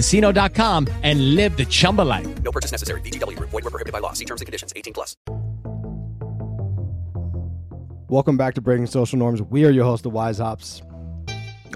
[0.00, 2.42] ChumbaCasino.com and live the Chumba life.
[2.42, 3.00] No purchase necessary.
[3.02, 3.38] VGW.
[3.38, 4.12] Void were prohibited by law.
[4.12, 4.72] See terms and conditions.
[4.74, 5.16] 18 plus.
[8.08, 9.40] Welcome back to Breaking Social Norms.
[9.40, 10.82] We are your host, the Weishaupts.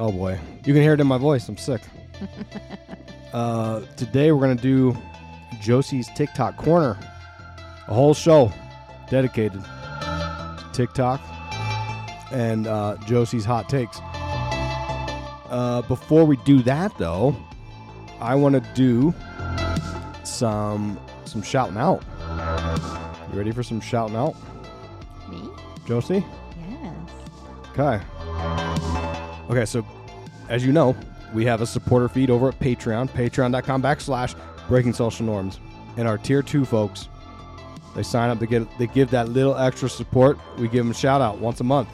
[0.00, 1.48] Oh boy, you can hear it in my voice.
[1.48, 1.80] I'm sick.
[3.32, 4.96] uh, today we're gonna do
[5.62, 6.98] Josie's TikTok corner,
[7.86, 8.52] a whole show
[9.08, 11.20] dedicated to TikTok
[12.32, 14.00] and uh, Josie's hot takes.
[15.48, 17.36] Uh, before we do that, though,
[18.20, 19.14] I want to do
[20.24, 22.02] some some shouting out.
[23.32, 24.34] You ready for some shouting out?
[25.28, 25.40] Me?
[25.86, 26.24] Josie?
[26.68, 26.96] Yes.
[27.72, 28.00] Okay.
[29.50, 29.84] Okay, so
[30.48, 30.96] as you know,
[31.34, 34.34] we have a supporter feed over at Patreon, patreon.com backslash
[34.68, 35.58] breaking social norms.
[35.96, 37.08] And our tier two folks,
[37.94, 40.38] they sign up to get they give that little extra support.
[40.58, 41.88] We give them a shout out once a month.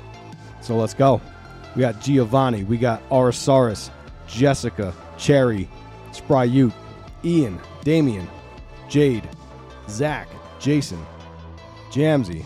[0.60, 1.20] So let's go.
[1.74, 3.90] We got Giovanni, we got Arasaurus,
[4.26, 5.68] Jessica, Cherry,
[6.12, 6.72] Spryute,
[7.24, 8.28] Ian, Damien,
[8.88, 9.28] Jade,
[9.88, 11.04] Zach, Jason,
[11.90, 12.44] Jamsey.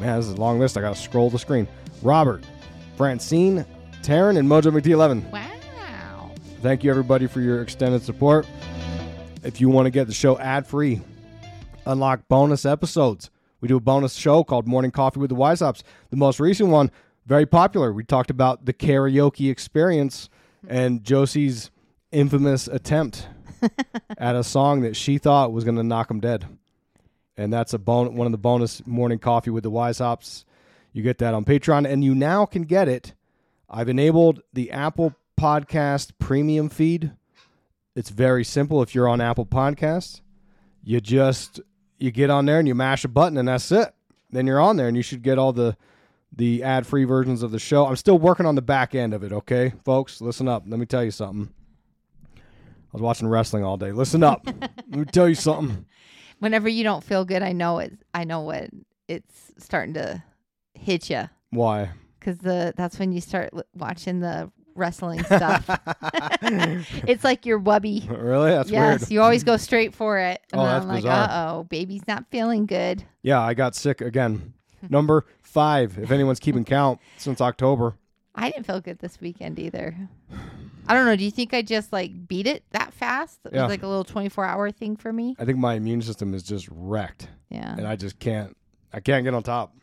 [0.00, 0.76] Man, this is a long list.
[0.76, 1.68] I gotta scroll the screen.
[2.02, 2.44] Robert,
[2.96, 3.64] Francine,
[4.02, 5.30] Taryn, and Mojo McD11.
[5.30, 6.30] Wow.
[6.64, 8.46] Thank you everybody for your extended support.
[9.42, 11.02] If you want to get the show ad free,
[11.84, 13.30] unlock bonus episodes.
[13.60, 15.82] We do a bonus show called Morning Coffee with the Weishaupts.
[16.08, 16.90] The most recent one,
[17.26, 17.92] very popular.
[17.92, 20.30] We talked about the karaoke experience
[20.66, 21.70] and Josie's
[22.14, 23.28] infamous attempt
[24.18, 26.46] at a song that she thought was going to knock him dead.
[27.36, 30.44] And that's a bon- one of the bonus Morning Coffee with the Weishaupts.
[30.92, 33.14] You get that on Patreon, and you now can get it.
[33.68, 37.12] I've enabled the Apple Podcast Premium feed.
[37.96, 38.82] It's very simple.
[38.82, 40.20] If you're on Apple Podcasts,
[40.84, 41.60] you just
[41.98, 43.92] you get on there and you mash a button and that's it.
[44.30, 45.76] Then you're on there and you should get all the
[46.36, 47.86] the ad free versions of the show.
[47.86, 50.20] I'm still working on the back end of it, okay, folks?
[50.20, 50.64] Listen up.
[50.66, 51.52] Let me tell you something.
[52.94, 53.90] I was watching wrestling all day.
[53.90, 54.46] Listen up.
[54.46, 55.84] Let me tell you something.
[56.38, 57.92] Whenever you don't feel good, I know it.
[58.14, 58.70] I know what
[59.08, 60.22] it's starting to
[60.74, 61.90] hit you Why?
[62.20, 65.68] because the that's when you start l- watching the wrestling stuff.
[66.42, 68.08] it's like your wubby.
[68.08, 68.50] Really?
[68.52, 69.10] That's yes, weird.
[69.10, 70.40] you always go straight for it.
[70.52, 73.02] And Oh, then that's I'm like, uh oh, baby's not feeling good.
[73.22, 74.54] Yeah, I got sick again.
[74.88, 77.96] Number five, if anyone's keeping count, since October.
[78.36, 79.96] I didn't feel good this weekend either.
[80.86, 81.16] I don't know.
[81.16, 83.40] Do you think I just like beat it that fast?
[83.46, 83.62] It Yeah.
[83.62, 85.34] was like a little 24 hour thing for me.
[85.38, 87.28] I think my immune system is just wrecked.
[87.50, 87.74] Yeah.
[87.76, 88.56] and I just can't.
[88.92, 89.74] I can't get on top.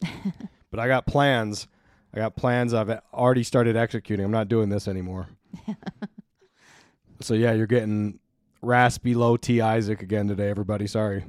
[0.70, 1.68] but I got plans.
[2.14, 2.72] I got plans.
[2.74, 4.24] I've already started executing.
[4.24, 5.28] I'm not doing this anymore.
[7.20, 8.18] so yeah, you're getting
[8.62, 10.48] raspy low T Isaac again today.
[10.48, 11.24] Everybody, sorry.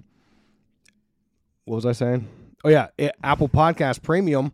[1.65, 2.27] What was I saying?
[2.63, 4.53] Oh yeah, it, Apple Podcast Premium.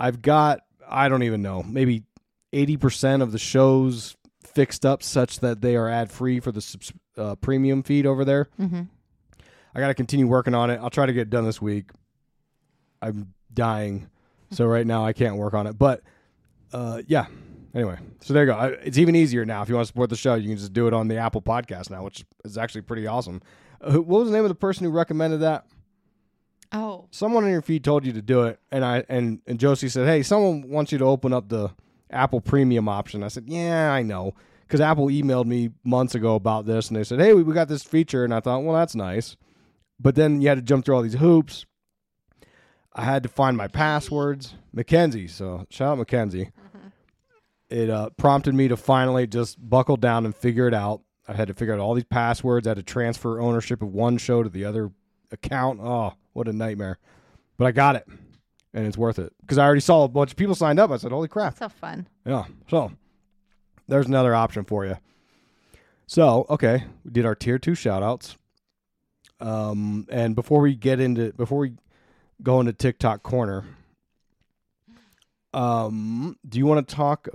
[0.00, 2.04] I've got I don't even know maybe
[2.52, 6.60] eighty percent of the shows fixed up such that they are ad free for the
[6.60, 8.48] subs- uh, premium feed over there.
[8.56, 8.82] hmm
[9.74, 10.78] I got to continue working on it.
[10.82, 11.90] I'll try to get it done this week.
[13.00, 14.08] I'm dying,
[14.50, 15.78] so right now I can't work on it.
[15.78, 16.02] But
[16.72, 17.26] uh, yeah.
[17.74, 18.56] Anyway, so there you go.
[18.58, 19.62] I, it's even easier now.
[19.62, 21.42] If you want to support the show, you can just do it on the Apple
[21.42, 23.40] Podcast now, which is actually pretty awesome.
[23.80, 25.66] Uh, what was the name of the person who recommended that?
[26.72, 29.88] Oh, Someone in your feed told you to do it, and I and and Josie
[29.88, 31.70] said, "Hey, someone wants you to open up the
[32.10, 34.34] Apple Premium option." I said, "Yeah, I know."
[34.66, 37.68] Because Apple emailed me months ago about this, and they said, "Hey, we, we got
[37.68, 39.36] this feature," and I thought, "Well, that's nice."
[39.98, 41.66] But then you had to jump through all these hoops.
[42.92, 44.54] I had to find my passwords.
[44.72, 46.50] Mackenzie, so shout out Mackenzie.
[47.70, 51.02] It uh, prompted me to finally just buckle down and figure it out.
[51.26, 52.66] I had to figure out all these passwords.
[52.66, 54.90] I had to transfer ownership of one show to the other
[55.30, 55.80] account.
[55.82, 56.98] Oh, what a nightmare!
[57.58, 58.08] But I got it,
[58.78, 60.92] and it's worth it because I already saw a bunch of people signed up.
[60.92, 62.06] I said, "Holy crap!" That's so fun.
[62.24, 62.44] Yeah.
[62.70, 62.92] So
[63.88, 64.98] there's another option for you.
[66.06, 68.36] So, okay, we did our tier two shout outs.
[69.40, 71.72] Um, and before we get into before we
[72.40, 73.64] go into TikTok corner,
[75.52, 77.26] um, do you want to talk?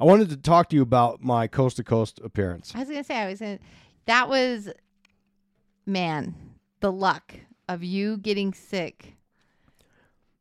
[0.00, 2.72] I wanted to talk to you about my coast to coast appearance.
[2.74, 3.60] I was gonna say I was gonna.
[4.06, 4.68] That was,
[5.86, 6.34] man,
[6.80, 7.34] the luck
[7.68, 9.17] of you getting sick.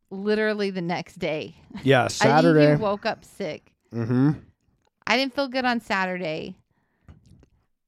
[0.10, 1.56] Literally the next day.
[1.84, 2.72] Yeah, Saturday.
[2.72, 3.74] you woke up sick.
[3.94, 4.32] mm-hmm.
[5.06, 6.56] I didn't feel good on Saturday,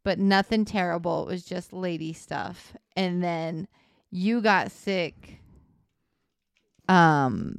[0.05, 1.27] but nothing terrible.
[1.27, 2.73] It was just lady stuff.
[2.95, 3.67] And then
[4.11, 5.39] you got sick
[6.87, 7.55] um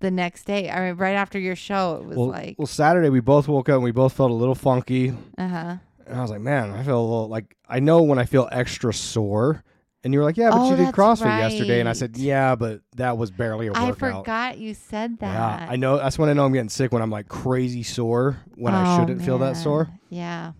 [0.00, 0.70] the next day.
[0.70, 3.68] I mean right after your show it was Well, like well, Saturday we both woke
[3.68, 5.10] up and we both felt a little funky.
[5.38, 5.76] uh-huh.
[6.06, 8.48] And I was like, man, I feel a little like I know when I feel
[8.52, 9.64] extra sore.
[10.06, 11.80] And you were like, yeah, but Oh, you did CrossFit yesterday.
[11.80, 13.88] And I said, yeah, but that was barely a workout.
[13.88, 15.62] I forgot you said that.
[15.62, 15.96] Yeah, I know.
[15.96, 19.00] That's when I know I'm getting sick when I'm like crazy sore when I Oh,
[19.00, 19.88] shouldn't feel that sore.
[20.08, 20.52] Yeah.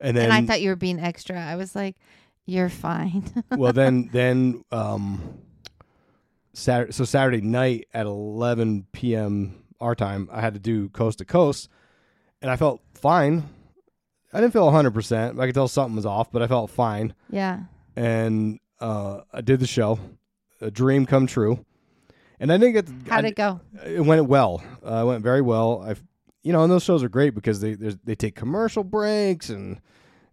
[0.00, 1.38] And then, and I thought you were being extra.
[1.38, 1.96] I was like,
[2.46, 3.24] you're fine.
[3.50, 5.20] well, then, then, um,
[6.54, 6.92] Saturday.
[6.92, 9.64] So Saturday night at 11 p.m.
[9.82, 11.68] our time, I had to do coast to coast,
[12.40, 13.50] and I felt fine.
[14.32, 14.92] I didn't feel 100.
[14.94, 17.12] percent I could tell something was off, but I felt fine.
[17.28, 17.64] yeah.
[17.96, 19.98] And uh, I did the show,
[20.60, 21.64] a dream come true.
[22.40, 22.86] And I didn't get.
[22.86, 23.60] To, How'd I- it go?
[23.84, 24.62] it went well.
[24.84, 25.82] Uh, it went very well.
[25.86, 25.94] I,
[26.42, 29.80] you know, and those shows are great because they they take commercial breaks and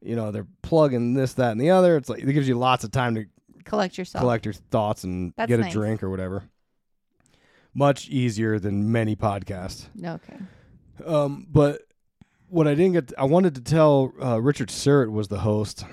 [0.01, 1.97] you know they're plugging this, that, and the other.
[1.97, 3.25] It's like it gives you lots of time to
[3.63, 4.23] Collect yourself.
[4.23, 5.73] collect your thoughts and That's get a nice.
[5.73, 6.44] drink or whatever.
[7.75, 9.85] Much easier than many podcasts.
[10.03, 10.38] Okay.
[11.06, 11.81] Um, but
[12.47, 15.85] what I didn't get, I wanted to tell uh, Richard Syrett was the host.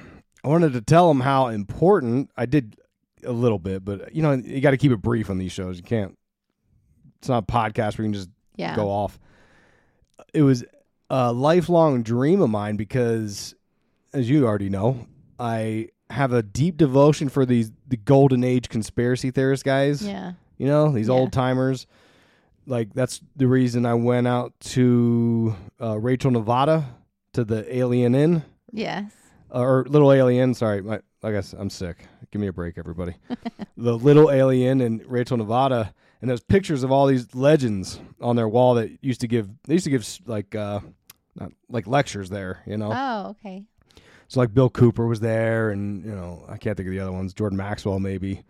[0.46, 2.76] I wanted to tell him how important I did
[3.24, 5.76] a little bit, but you know, you got to keep it brief on these shows.
[5.76, 6.16] You can't.
[7.18, 8.76] It's not a podcast where you can just Yeah.
[8.76, 9.18] go off.
[10.32, 10.64] It was
[11.10, 13.56] a lifelong dream of mine because,
[14.12, 15.06] as you already know,
[15.40, 20.06] I have a deep devotion for these the golden age conspiracy theorist guys.
[20.06, 20.34] Yeah.
[20.58, 21.14] You know, these Yeah.
[21.14, 21.88] old timers.
[22.68, 26.94] Like that's the reason I went out to uh, Rachel, Nevada,
[27.32, 28.42] to the Alien Inn
[28.72, 29.10] Yes.
[29.50, 30.54] Or Little Alien.
[30.54, 32.06] Sorry, my, I guess I'm sick.
[32.30, 33.14] Give me a break, everybody.
[33.76, 38.48] the Little Alien and Rachel, Nevada, and there's pictures of all these legends on their
[38.48, 39.48] wall that used to give.
[39.64, 40.80] They used to give like uh,
[41.38, 42.62] not, like lectures there.
[42.66, 43.64] You know, Oh, okay.
[44.28, 47.12] so like Bill Cooper was there, and you know I can't think of the other
[47.12, 47.32] ones.
[47.34, 48.42] Jordan Maxwell maybe.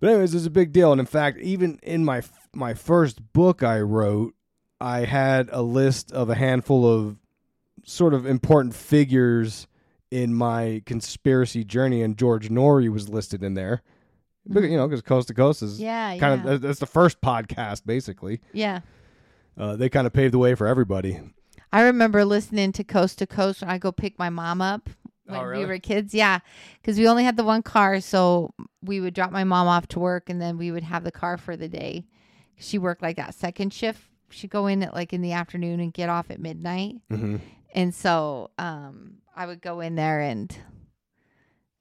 [0.00, 3.32] But anyways, it's a big deal, and in fact, even in my f- my first
[3.32, 4.34] book I wrote,
[4.80, 7.16] I had a list of a handful of
[7.84, 9.66] sort of important figures
[10.12, 13.82] in my conspiracy journey, and George Noory was listed in there.
[14.46, 16.16] But, You know, because Coast to Coast is Yeah.
[16.18, 16.50] kind yeah.
[16.52, 18.40] of that's the first podcast basically.
[18.52, 18.80] yeah.
[19.56, 21.20] Uh, they kind of paved the way for everybody.
[21.72, 24.88] I remember listening to Coast to Coast when I go pick my mom up
[25.26, 25.64] when Oh, really?
[25.64, 26.12] we were kids.
[26.14, 26.40] Yeah,
[26.80, 29.98] because we only had the one car, so we would drop my mom off to
[30.00, 32.04] work, and then we would have the car for the day.
[32.56, 34.02] She worked like that second shift.
[34.30, 37.36] She'd go in at like in the afternoon and get off at midnight, hmm
[37.74, 40.54] and so um, I would go in there, and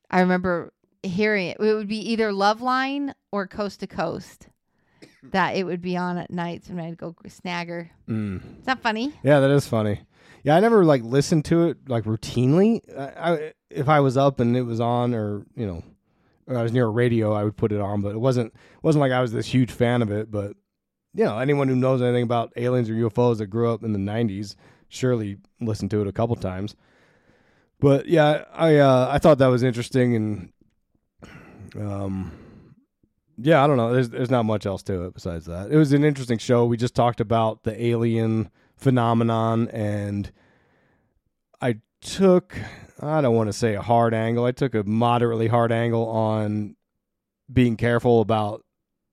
[0.10, 1.58] I remember hearing it.
[1.60, 4.48] It would be either Loveline or Coast to Coast
[5.32, 7.90] that it would be on at nights when I'd go snagger.
[8.08, 8.60] Mm.
[8.60, 9.14] Is that funny?
[9.24, 10.02] Yeah, that is funny.
[10.44, 12.82] Yeah, I never like listened to it like routinely.
[12.98, 15.84] I, I if I was up and it was on, or you know,
[16.48, 18.02] or I was near a radio, I would put it on.
[18.02, 20.32] But it wasn't wasn't like I was this huge fan of it.
[20.32, 20.54] But
[21.14, 24.00] you know, anyone who knows anything about aliens or UFOs that grew up in the
[24.00, 24.56] '90s
[24.90, 26.76] surely listened to it a couple times.
[27.82, 30.54] But yeah, I uh, I thought that was interesting, and
[31.76, 32.32] um,
[33.38, 33.92] yeah, I don't know.
[33.94, 35.72] There's there's not much else to it besides that.
[35.72, 36.66] It was an interesting show.
[36.66, 40.32] We just talked about the alien phenomenon and
[41.62, 42.56] I took
[43.00, 44.46] I don't want to say a hard angle.
[44.46, 46.76] I took a moderately hard angle on
[47.52, 48.64] being careful about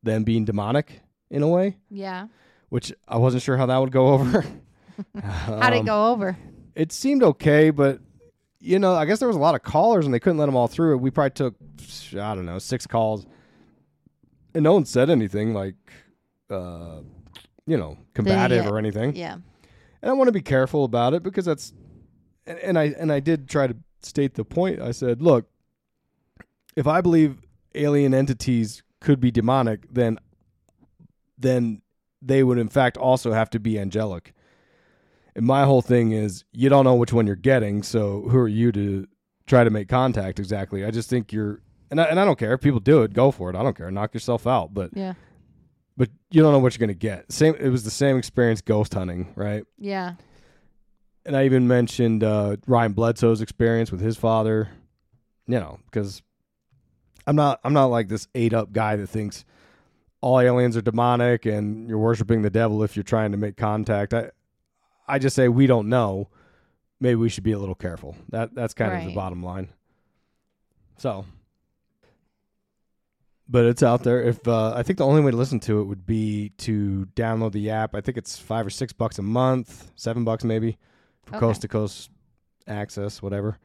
[0.02, 2.28] them being demonic in a way, Yeah.
[2.70, 4.44] which I wasn't sure how that would go over.
[5.22, 6.36] How'd it Um, go over?
[6.74, 8.00] It seemed okay, but
[8.60, 10.56] you know, I guess there was a lot of callers and they couldn't let them
[10.56, 10.98] all through.
[10.98, 11.54] We probably took
[12.14, 13.26] I don't know, six calls.
[14.54, 15.76] And no one said anything like
[16.50, 17.00] uh
[17.66, 19.34] you know, combative or anything Yeah.
[20.02, 21.72] and I want to be careful about it because that's
[22.46, 24.80] and, and I and I did try to state the point.
[24.80, 25.48] I said, look,
[26.76, 27.42] if I believe
[27.74, 30.18] alien entities could be demonic, then
[31.36, 31.82] then
[32.20, 34.32] they would in fact also have to be angelic.
[35.38, 38.48] And my whole thing is you don't know which one you're getting, so who are
[38.48, 39.06] you to
[39.46, 40.84] try to make contact exactly?
[40.84, 43.30] I just think you're and I, and I don't care if people do it, go
[43.30, 43.56] for it.
[43.56, 43.90] I don't care.
[43.90, 45.14] Knock yourself out, but Yeah.
[45.96, 47.32] but you don't know what you're going to get.
[47.32, 49.64] Same it was the same experience ghost hunting, right?
[49.78, 50.14] Yeah.
[51.24, 54.68] and I even mentioned uh, Ryan Bledsoe's experience with his father.
[55.46, 56.20] You know, because
[57.26, 59.44] I'm not I'm not like this ate up guy that thinks
[60.20, 64.12] all aliens are demonic and you're worshiping the devil if you're trying to make contact.
[64.12, 64.30] I
[65.08, 66.28] I just say we don't know.
[67.00, 68.16] Maybe we should be a little careful.
[68.30, 69.68] That that's kind of the bottom line.
[70.96, 71.24] So,
[73.48, 74.22] but it's out there.
[74.22, 77.52] If uh, I think the only way to listen to it would be to download
[77.52, 77.94] the app.
[77.94, 80.76] I think it's five or six bucks a month, seven bucks maybe,
[81.22, 81.40] for Okay.
[81.46, 82.10] coast to coast
[82.66, 83.58] access, whatever.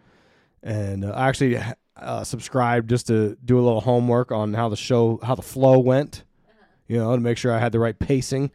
[0.62, 1.60] And uh, I actually
[1.98, 5.80] uh, subscribed just to do a little homework on how the show, how the flow
[5.80, 6.24] went.
[6.88, 8.52] You know, to make sure I had the right pacing.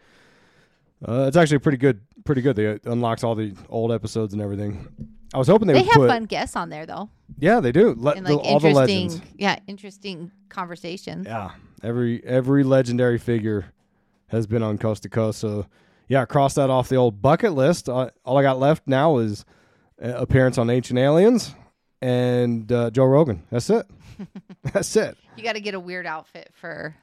[1.06, 2.00] Uh, it's actually pretty good.
[2.28, 2.56] Pretty good.
[2.56, 4.86] They it unlocks all the old episodes and everything.
[5.32, 6.08] I was hoping they, They would have put.
[6.10, 7.08] fun guests on there though,
[7.38, 7.94] Yeah, they do.
[7.96, 9.20] Le- and the- like all the interesting, legends.
[9.38, 11.26] yeah, interesting conversations.
[11.26, 13.72] Yeah, every every legendary figure
[14.26, 15.38] has been on coast to coast.
[15.38, 15.64] So
[16.06, 17.88] yeah, cross that off the old bucket list.
[17.88, 19.46] Uh, all I got left now is
[20.04, 21.54] uh, appearance on Ancient Aliens
[22.02, 23.42] and uh, Joe Rogan.
[23.48, 23.86] That's it.
[24.74, 25.16] That's it.
[25.38, 26.94] You got to get a weird outfit for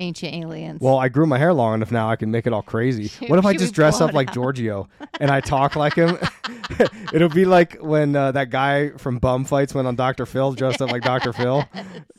[0.00, 0.80] ancient aliens.
[0.80, 2.10] Well, I grew my hair long enough now.
[2.10, 3.10] I can make it all crazy.
[3.30, 4.32] What if I just dress up like?
[4.32, 4.88] Giorgio
[5.20, 6.18] and I talk like him?
[7.12, 10.26] It'll be like when uh, that guy from Bumfights went on Dr.
[10.26, 11.32] Phil dressed up like Dr.
[11.32, 11.64] Phil.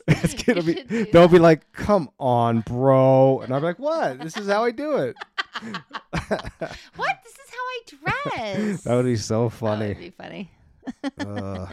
[0.08, 0.82] It's gonna be.
[1.12, 4.18] They'll be like, "Come on, bro," and I'll be like, "What?
[4.18, 5.14] This is how I do it."
[6.96, 7.18] what?
[7.22, 8.82] This is how I dress.
[8.82, 9.94] That would be so funny.
[9.94, 10.50] That would be funny.
[11.20, 11.66] Uh,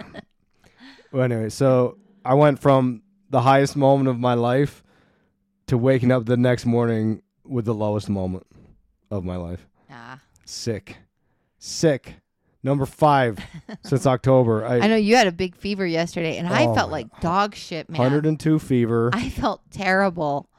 [1.11, 3.01] well, anyway, so I went from
[3.31, 4.83] the highest moment of my life
[5.69, 8.45] to waking up the next morning with the lowest moment
[9.09, 9.65] of my life.
[9.89, 10.19] Ah.
[10.45, 10.97] Sick,
[11.57, 12.15] sick.
[12.61, 13.39] Number five
[13.83, 14.65] since October.
[14.65, 17.21] I, I know you had a big fever yesterday, and I Oh felt my- like
[17.21, 17.99] dog shit, man.
[18.01, 19.09] 102 fever.
[19.13, 20.49] I felt terrible.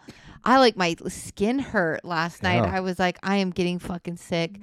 [0.42, 2.64] I like my skin hurt last night.
[2.64, 2.74] Yeah.
[2.74, 4.54] I was like, I am getting fucking sick.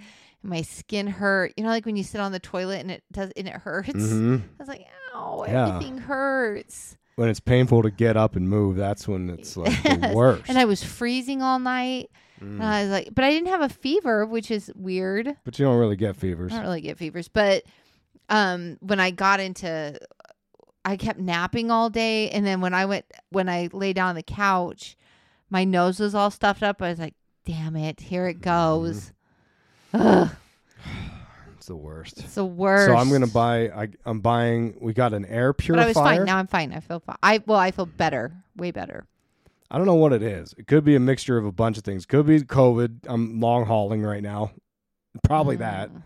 [0.41, 1.53] And my skin hurt.
[1.55, 3.89] You know, like when you sit on the toilet and it does and it hurts.
[3.93, 4.41] Mhm.
[4.41, 5.67] I was like, ow, Yeah.
[5.75, 6.97] everything hurts.
[7.17, 10.43] When it's painful to get up and move, that's when it's like the worst.
[10.47, 12.09] And I was freezing all night.
[12.39, 15.35] And I was like, but I didn't have a fever, which is weird.
[15.43, 16.53] but you don't really get fevers.
[16.53, 17.63] I don't really get fevers, but
[18.29, 19.97] um, when I got into,
[20.85, 24.15] I kept napping all day, and then when I went, when I lay down on
[24.15, 24.95] the couch,
[25.49, 26.79] my nose was all stuffed up.
[26.83, 29.11] I was like, "Damn it, here it goes."
[29.93, 30.35] Ugh, It's
[31.67, 32.19] the worst.
[32.19, 32.87] it's the worst.
[32.87, 33.69] So I'm gonna buy.
[33.69, 34.75] I, I'm buying.
[34.81, 35.85] We got an air But purifier.
[35.85, 36.25] I was fine.
[36.25, 36.73] Now I'm fine.
[36.73, 37.17] I feel fine.
[37.21, 39.05] I well, I feel better, way better.
[39.69, 40.53] I don't know what it is.
[40.57, 42.05] It could be a mixture of a bunch of things.
[42.05, 42.99] Could be COVID.
[43.05, 44.51] I'm long hauling right now.
[45.23, 45.89] Probably that.
[45.89, 46.03] Mm.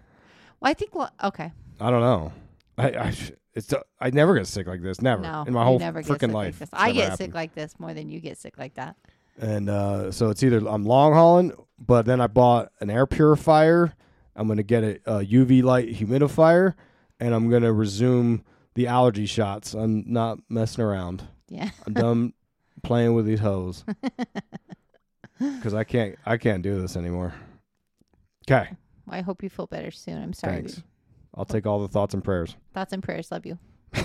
[0.59, 0.95] Well, I think.
[0.95, 1.51] Well, okay.
[1.79, 2.33] I don't know.
[2.77, 3.15] I, I
[3.53, 5.01] it's I never get sick like this.
[5.01, 6.45] Never No, in my you whole never get freaking sick life.
[6.45, 6.69] Like this.
[6.69, 7.17] It's I never get happened.
[7.17, 8.95] sick like this more than you get sick like that.
[9.39, 13.93] And uh, so it's either I'm long hauling, but then I bought an air purifier.
[14.35, 16.75] I'm gonna get a, a UV light humidifier,
[17.19, 18.43] and I'm gonna resume
[18.75, 19.73] the allergy shots.
[19.73, 21.23] I'm not messing around.
[21.49, 21.69] Yeah.
[21.85, 22.33] I'm done
[22.83, 23.83] playing with these hoes
[25.39, 26.15] because I can't.
[26.25, 27.33] I can't do this anymore.
[28.49, 28.69] Okay,
[29.05, 30.21] Well, I hope you feel better soon.
[30.21, 30.55] I'm sorry.
[30.63, 30.81] thanks.
[31.35, 32.55] I'll take all the thoughts and prayers.
[32.73, 33.31] Thoughts and prayers.
[33.31, 33.57] Love you.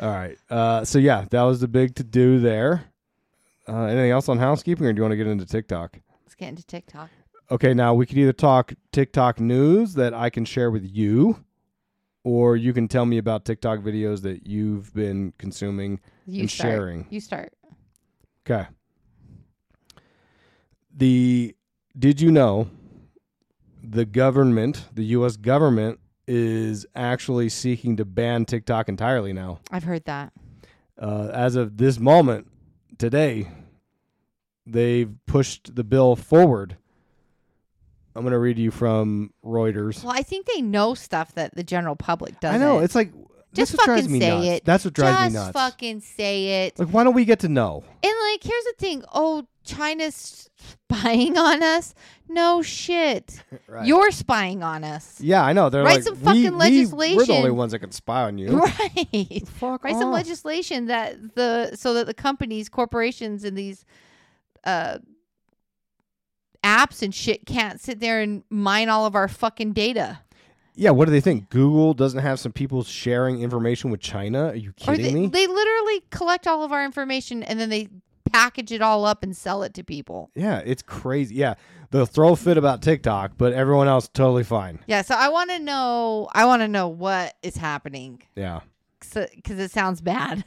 [0.00, 0.36] All right.
[0.48, 2.84] Uh, so yeah, that was the big to do there.
[3.68, 5.98] Uh, anything else on housekeeping, or do you want to get into TikTok?
[6.24, 7.10] Let's get into TikTok.
[7.50, 11.44] Okay, now we could either talk TikTok news that I can share with you,
[12.22, 16.68] or you can tell me about TikTok videos that you've been consuming You and start.
[16.70, 17.06] sharing.
[17.08, 17.54] You start.
[18.46, 18.66] Okay.
[20.94, 21.54] The
[21.98, 22.68] did you know
[23.82, 29.60] the government, the US government is actually seeking to ban TikTok entirely now.
[29.70, 30.32] I've heard that.
[31.00, 32.48] Uh, as of this moment
[32.98, 33.48] today,
[34.66, 36.76] they've pushed the bill forward.
[38.18, 40.02] I'm going to read you from Reuters.
[40.02, 42.60] Well, I think they know stuff that the general public doesn't.
[42.60, 43.12] I know it's like
[43.54, 44.46] Just what drives fucking me say nuts.
[44.48, 44.64] it.
[44.64, 45.46] That's what drives Just me nuts.
[45.46, 46.78] Just fucking say it.
[46.78, 47.84] Like, why don't we get to know?
[48.02, 49.04] And like, here's the thing.
[49.14, 50.50] Oh, China's
[50.90, 51.94] spying on us.
[52.28, 53.42] No shit.
[53.68, 53.86] Right.
[53.86, 55.20] You're spying on us.
[55.20, 55.68] Yeah, I know.
[55.68, 56.58] They're Write like, some we- fucking
[56.96, 58.48] we- We're the only ones that can spy on you.
[58.58, 59.46] Right.
[59.46, 63.84] Fuck Write some legislation that the so that the companies, corporations, and these
[64.64, 64.98] uh
[66.68, 70.20] apps and shit can't sit there and mine all of our fucking data.
[70.74, 71.48] Yeah, what do they think?
[71.50, 74.48] Google doesn't have some people sharing information with China?
[74.48, 75.26] Are you kidding they, me?
[75.26, 77.88] they literally collect all of our information and then they
[78.32, 80.30] package it all up and sell it to people.
[80.36, 81.34] yeah, it's crazy.
[81.34, 81.54] Yeah,
[81.90, 84.78] they'll throw fit about TikTok, but everyone else totally fine.
[84.86, 86.28] Yeah, so I want to know.
[86.32, 88.60] I want to know what is happening Yeah.
[89.00, 90.44] because it sounds bad.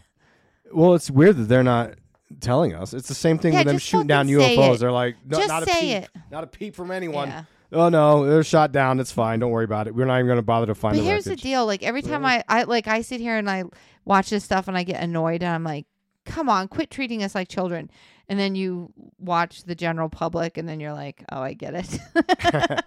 [0.73, 1.95] Well, it's weird that they're not
[2.39, 2.93] telling us.
[2.93, 4.79] It's the same thing Yeah, with them shooting down UFOs.
[4.79, 6.03] They're like, no, Just not a say peep.
[6.03, 6.09] it.
[6.31, 7.29] Not a peep from anyone.
[7.29, 7.43] Yeah.
[7.73, 8.99] Oh no, they're shot down.
[8.99, 9.39] It's fine.
[9.39, 9.95] Don't worry about it.
[9.95, 11.41] We're not even going to bother to find But the here's wreckage.
[11.41, 13.63] the deal: like every time I, I like I sit here and I
[14.03, 15.85] watch this stuff and I get annoyed and I'm like,
[16.25, 17.89] come on, quit treating us like children.
[18.27, 21.99] And then you watch the general public and then you're like, oh, I get it.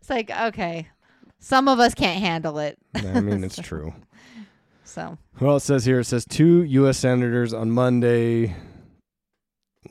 [0.00, 0.88] it's like, okay,
[1.38, 2.78] some of us can't handle it.
[2.94, 3.92] I mean, it's true.
[4.94, 6.98] So, Well, it says here, it says two U.S.
[6.98, 8.54] senators on Monday.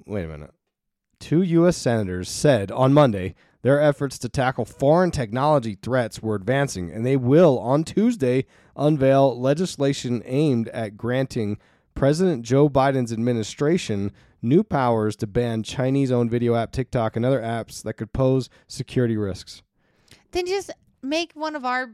[0.05, 0.51] Wait a minute.
[1.19, 1.75] Two U.S.
[1.75, 7.17] senators said on Monday their efforts to tackle foreign technology threats were advancing, and they
[7.17, 8.45] will, on Tuesday,
[8.77, 11.57] unveil legislation aimed at granting
[11.95, 14.09] President Joe Biden's administration
[14.41, 18.49] new powers to ban Chinese owned video app TikTok and other apps that could pose
[18.69, 19.63] security risks.
[20.31, 21.91] then just make one of our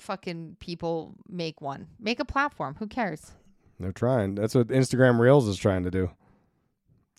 [0.00, 1.88] fucking people make one.
[1.98, 2.76] Make a platform.
[2.78, 3.32] Who cares?
[3.78, 4.34] They're trying.
[4.34, 6.10] That's what Instagram Reels is trying to do.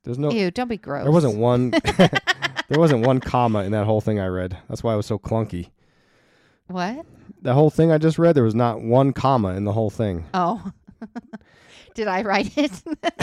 [0.03, 1.03] There's no Ew, don't be gross.
[1.03, 1.71] There wasn't one.
[1.91, 4.57] there wasn't one comma in that whole thing I read.
[4.67, 5.69] That's why it was so clunky.
[6.67, 7.05] What?
[7.41, 10.25] The whole thing I just read, there was not one comma in the whole thing.
[10.33, 10.71] Oh.
[11.93, 12.71] Did I write it?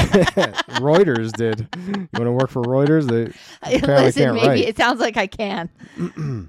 [0.79, 1.69] Reuters did.
[1.77, 3.09] You want to work for Reuters?
[3.09, 3.33] They
[3.77, 4.65] apparently Listen, can't maybe write.
[4.65, 5.71] it sounds like I can.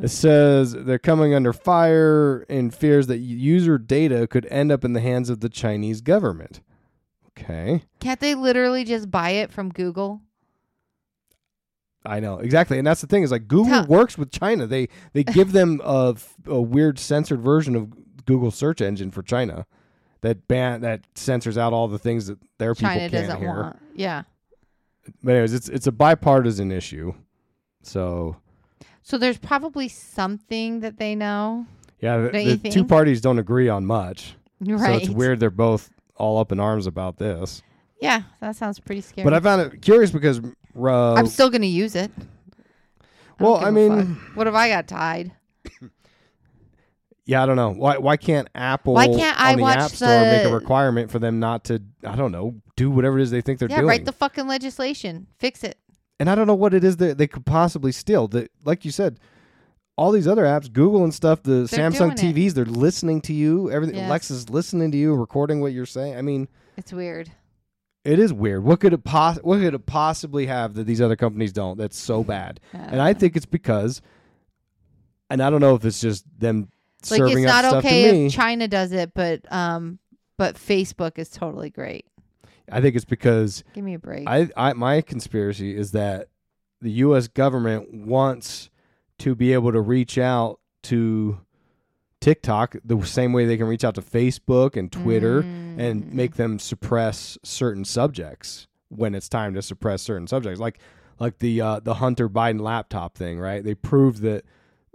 [0.00, 4.92] It says they're coming under fire and fears that user data could end up in
[4.92, 6.60] the hands of the Chinese government.
[7.30, 7.82] Okay.
[7.98, 10.20] Can't they literally just buy it from Google?
[12.06, 14.66] I know exactly, and that's the thing is like Google Tell- works with China.
[14.66, 16.14] They they give them a,
[16.46, 17.92] a weird censored version of
[18.24, 19.66] Google search engine for China
[20.20, 23.48] that ban that censors out all the things that their people can't doesn't hear.
[23.48, 23.78] want.
[23.94, 24.22] Yeah.
[25.22, 27.14] But anyways, it's it's a bipartisan issue.
[27.82, 28.36] So
[29.02, 31.66] So there's probably something that they know.
[32.00, 32.88] yeah, the, Don't you the two think?
[32.88, 34.34] parties don't agree on much.
[34.60, 34.80] Right.
[34.80, 37.62] So it's weird they're both all up in arms about this.
[38.00, 39.24] Yeah, that sounds pretty scary.
[39.24, 40.40] But I found it curious because
[40.76, 42.10] uh, I'm still gonna use it.
[42.18, 42.22] I
[43.44, 44.36] don't Well, give I a mean- fuck.
[44.36, 45.32] what have I got tied?
[47.28, 47.70] Yeah, I don't know.
[47.70, 51.10] Why why can't Apple Why can't I on the watch App Store make a requirement
[51.10, 53.76] for them not to I don't know, do whatever it is they think they're yeah,
[53.76, 53.88] doing?
[53.88, 55.26] write the fucking legislation.
[55.38, 55.76] Fix it.
[56.18, 58.28] and I don't know what it is that they could possibly steal.
[58.28, 59.20] That like you said,
[59.98, 62.18] all these other apps, Google and stuff, the They're Samsung it.
[62.18, 63.70] TVs, they're listening to you.
[63.70, 64.08] Everything Yes.
[64.08, 66.16] Alexa's listening to you, recording what you're saying.
[66.16, 67.30] I mean, It's weird.
[68.06, 68.64] it is weird.
[68.64, 71.98] What could it pos- what could it possibly have that these other companies don't that's
[71.98, 72.58] so bad?
[72.72, 74.00] And I think it's because
[75.28, 76.70] and I don't know if it's just them
[77.10, 79.98] Like it's not okay if China does it, but um,
[80.36, 82.06] but Facebook is totally great.
[82.70, 84.28] I think it's because Give me a break.
[84.28, 86.28] I, I my conspiracy is that
[86.80, 87.28] the U.S.
[87.28, 88.70] government wants
[89.20, 91.38] to be able to reach out to
[92.20, 95.78] TikTok the same way they can reach out to Facebook and Twitter Mm.
[95.78, 100.78] and make them suppress certain subjects when it's time to suppress certain subjects, like
[101.20, 103.62] like the uh, the Hunter Biden laptop thing, right?
[103.62, 104.44] They proved that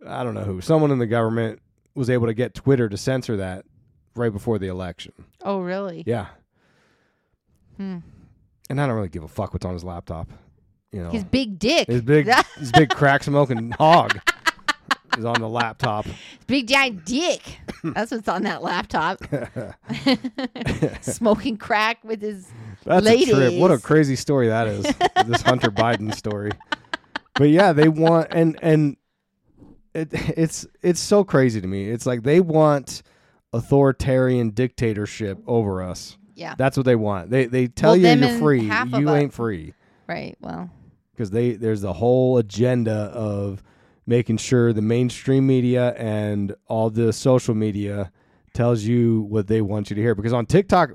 [0.06, 1.62] I don't know who someone in the government
[1.96, 3.66] was able to get Twitter to censor that
[4.16, 5.14] right before the election.
[5.44, 6.04] oh, really?
[6.06, 6.28] Yeah,
[7.78, 7.98] Hmm.
[8.70, 10.30] and I don't really give a fuck what's on his laptop.
[10.92, 11.88] You know, His big dick.
[11.88, 12.28] his big,
[12.58, 14.20] his big crack smoking hog
[15.18, 16.06] is on the laptop.
[16.46, 17.42] big giant dick.
[17.84, 19.20] That's what's on that laptop.
[21.02, 22.48] Smoking crack with his.
[22.86, 23.54] That's a trip.
[23.56, 24.84] What a crazy story that is.
[25.26, 26.52] this Hunter Biden story.
[27.36, 28.96] But yeah, they want and and
[29.94, 31.90] it, it's it's so crazy to me.
[31.90, 33.04] It's like they want
[33.54, 36.18] authoritarian dictatorship over us.
[36.36, 36.56] Yeah.
[36.58, 37.30] That's what they want.
[37.30, 38.62] They they tell Well, you you're free.
[38.62, 39.16] You us.
[39.22, 39.74] ain't free
[40.08, 40.36] Right.
[40.42, 40.70] Well.
[41.14, 43.62] because they there's a whole agenda of
[44.06, 48.12] making sure the mainstream media and all the social media
[48.54, 50.90] tells you what they want you to hear because on TikTok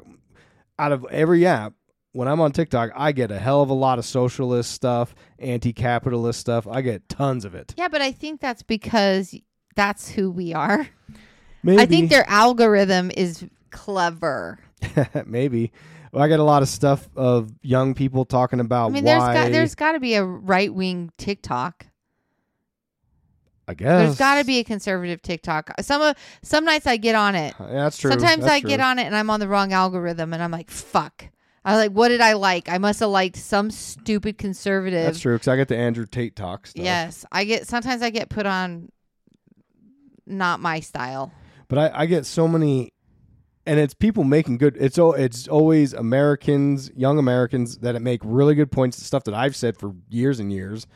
[0.79, 1.73] out of every app
[2.19, 6.41] when I'm on TikTok I get a hell of a lot of socialist stuff anti-capitalist
[6.41, 9.37] stuff I get tons of it Yeah, but I think that's because
[9.77, 10.89] that's who we are.
[11.63, 14.59] maybe I think their algorithm is clever.
[15.27, 15.71] maybe
[16.11, 19.23] well, I get a lot of stuff of young people talking about I mean, there's
[19.23, 21.87] got there's got to be a right wing TikTok.
[23.69, 25.71] I guess There's got to be a conservative TikTok.
[25.83, 27.55] Some of some nights I get on it.
[27.61, 30.33] Yeah, that's true Sometimes That's I get on it and I'm on the wrong algorithm
[30.33, 31.27] and I'm like, fuck.
[31.69, 32.69] I was like, what did I like?
[32.69, 35.05] I must have liked some stupid conservative.
[35.05, 37.67] that's true because I get the Andrew Tate talk stuff Yes, I get.
[37.69, 38.91] Sometimes I get put on.
[40.27, 41.33] Not my style.
[41.69, 42.93] but I, I get so many
[43.65, 48.55] and it's people making good it's al- it's always americans young americans that make really
[48.55, 50.87] good points stuff that i've said for years and years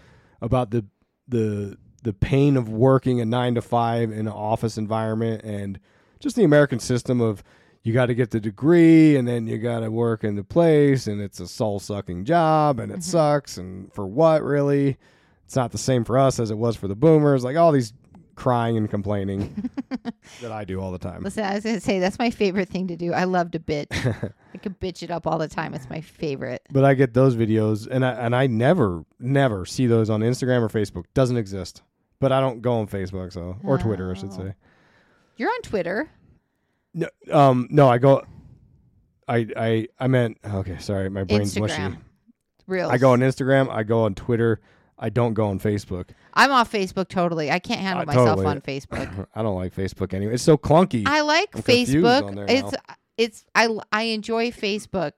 [0.41, 0.85] about the
[1.29, 5.79] the the pain of working a nine to five in an office environment and
[6.21, 7.43] just the american system of
[7.83, 11.07] you got to get the degree and then you got to work in the place
[11.07, 13.03] and it's a soul sucking job and it mm-hmm.
[13.03, 14.97] sucks and for what really
[15.45, 17.93] it's not the same for us as it was for the boomers like all these
[18.35, 19.71] crying and complaining
[20.41, 21.23] that I do all the time.
[21.23, 23.13] Listen, I was gonna say that's my favorite thing to do.
[23.13, 23.87] I love to bitch.
[24.55, 25.75] I could bitch it up all the time.
[25.75, 26.63] It's my favorite.
[26.71, 30.63] But I get those videos, and I and I never never see those on Instagram
[30.63, 31.05] or Facebook.
[31.15, 31.83] Doesn't exist.
[32.21, 34.37] But I don't go on Facebook, so or Twitter, I should oh.
[34.37, 34.55] say.
[35.37, 36.09] You're on Twitter.
[36.95, 38.25] No, um, no, I go.
[39.29, 40.79] I I I meant okay.
[40.79, 41.91] Sorry, my brain's Instagram.
[41.93, 41.97] mushy.
[42.67, 42.91] Real.
[42.91, 43.71] I go on Instagram.
[43.71, 44.61] I go on Twitter.
[44.99, 46.11] I don't go on Facebook.
[46.35, 47.51] I'm off Facebook totally.
[47.51, 48.47] I can't handle Uh, myself totally.
[48.47, 49.27] on Facebook.
[49.35, 50.35] I don't like Facebook anyway.
[50.35, 51.03] It's so clunky.
[51.07, 52.47] I like I'm confused on Facebook.
[52.51, 52.75] It's
[53.17, 55.13] it's I I enjoy Facebook.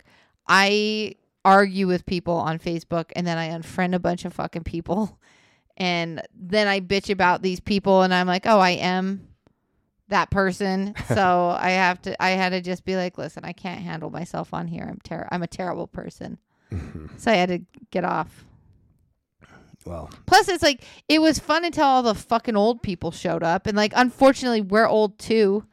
[0.49, 5.19] I argue with people on Facebook and then I unfriend a bunch of fucking people.
[5.77, 9.27] And then I bitch about these people and I'm like, "Oh, I am
[10.09, 13.81] that person." so I have to I had to just be like, "Listen, I can't
[13.81, 14.87] handle myself on here.
[14.89, 16.39] I'm ter- I'm a terrible person."
[17.19, 18.45] so I had to get off.
[19.85, 23.67] well, Plus, it's like it was fun until all the fucking old people showed up,
[23.67, 25.65] and like unfortunately, we're old too.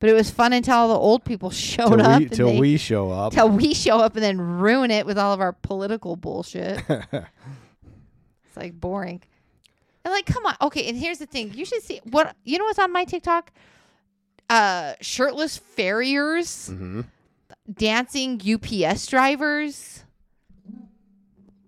[0.00, 2.22] But it was fun until all the old people showed till up.
[2.30, 3.32] till we show up.
[3.32, 6.82] till we show up and then ruin it with all of our political bullshit.
[6.88, 9.22] it's like boring.
[10.04, 10.56] And like, come on.
[10.62, 12.64] Okay, and here's the thing: you should see what you know.
[12.64, 13.52] What's on my TikTok?
[14.50, 17.06] Uh, shirtless farriers Mhm.
[17.72, 20.04] dancing UPS drivers.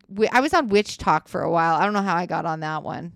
[0.08, 1.76] We- I was on WitchTok for a while.
[1.76, 3.12] I don't know how I got on that one.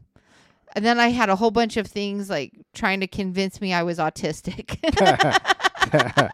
[0.75, 3.83] And then I had a whole bunch of things like trying to convince me I
[3.83, 4.79] was autistic.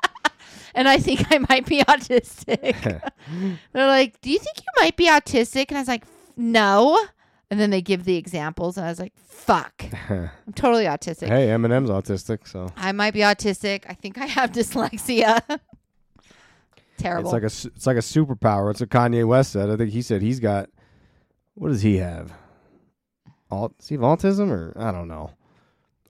[0.74, 3.00] and I think I might be autistic.
[3.72, 6.04] They're like, "Do you think you might be autistic?" And I was like,
[6.36, 6.98] "No."
[7.50, 11.28] And then they give the examples, and I was like, "Fuck, I'm totally autistic.
[11.28, 13.84] hey, Eminem's autistic, so I might be autistic.
[13.88, 15.40] I think I have dyslexia."
[16.96, 17.28] Terrible.
[17.28, 18.70] it's like a it's like a superpower.
[18.70, 19.68] It's what Kanye West said.
[19.68, 20.70] I think he said he's got.
[21.54, 22.32] What does he have?
[23.50, 25.30] Alt, does he have autism or I don't know.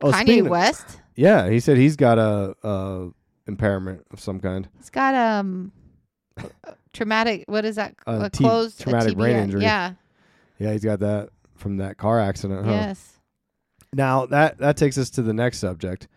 [0.03, 1.01] Oh, Kanye of- West.
[1.17, 3.09] yeah, he said he's got a, a
[3.47, 4.69] impairment of some kind.
[4.79, 5.73] He's got um
[6.93, 7.45] traumatic.
[7.47, 7.95] What is that?
[8.07, 9.63] Uh, a T- closed a traumatic brain injury.
[9.63, 9.95] Yeah.
[10.59, 12.65] Yeah, he's got that from that car accident.
[12.65, 12.73] Huh?
[12.73, 13.21] Yes.
[13.93, 16.09] Now that that takes us to the next subject.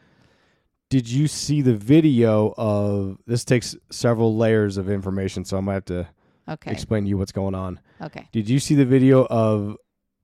[0.89, 3.43] Did you see the video of this?
[3.43, 6.07] Takes several layers of information, so I might have to
[6.49, 6.71] Okay.
[6.71, 7.79] explain to you what's going on.
[8.01, 8.29] okay.
[8.31, 9.75] Did you see the video of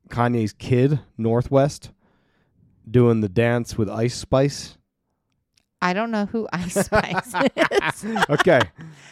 [0.09, 1.91] Kanye's kid North West
[2.89, 4.77] doing the dance with Ice Spice?
[5.83, 8.05] I don't know who Ice Spice is.
[8.29, 8.61] okay.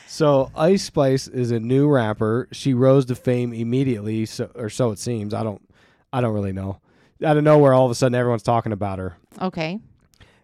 [0.08, 2.48] So Ice Spice is a new rapper.
[2.54, 5.34] She rose to fame immediately, so or so it seems.
[5.34, 5.62] I don't
[6.14, 6.80] I don't really know.
[7.24, 9.18] Out of nowhere all of a sudden everyone's talking about her.
[9.42, 9.80] okay.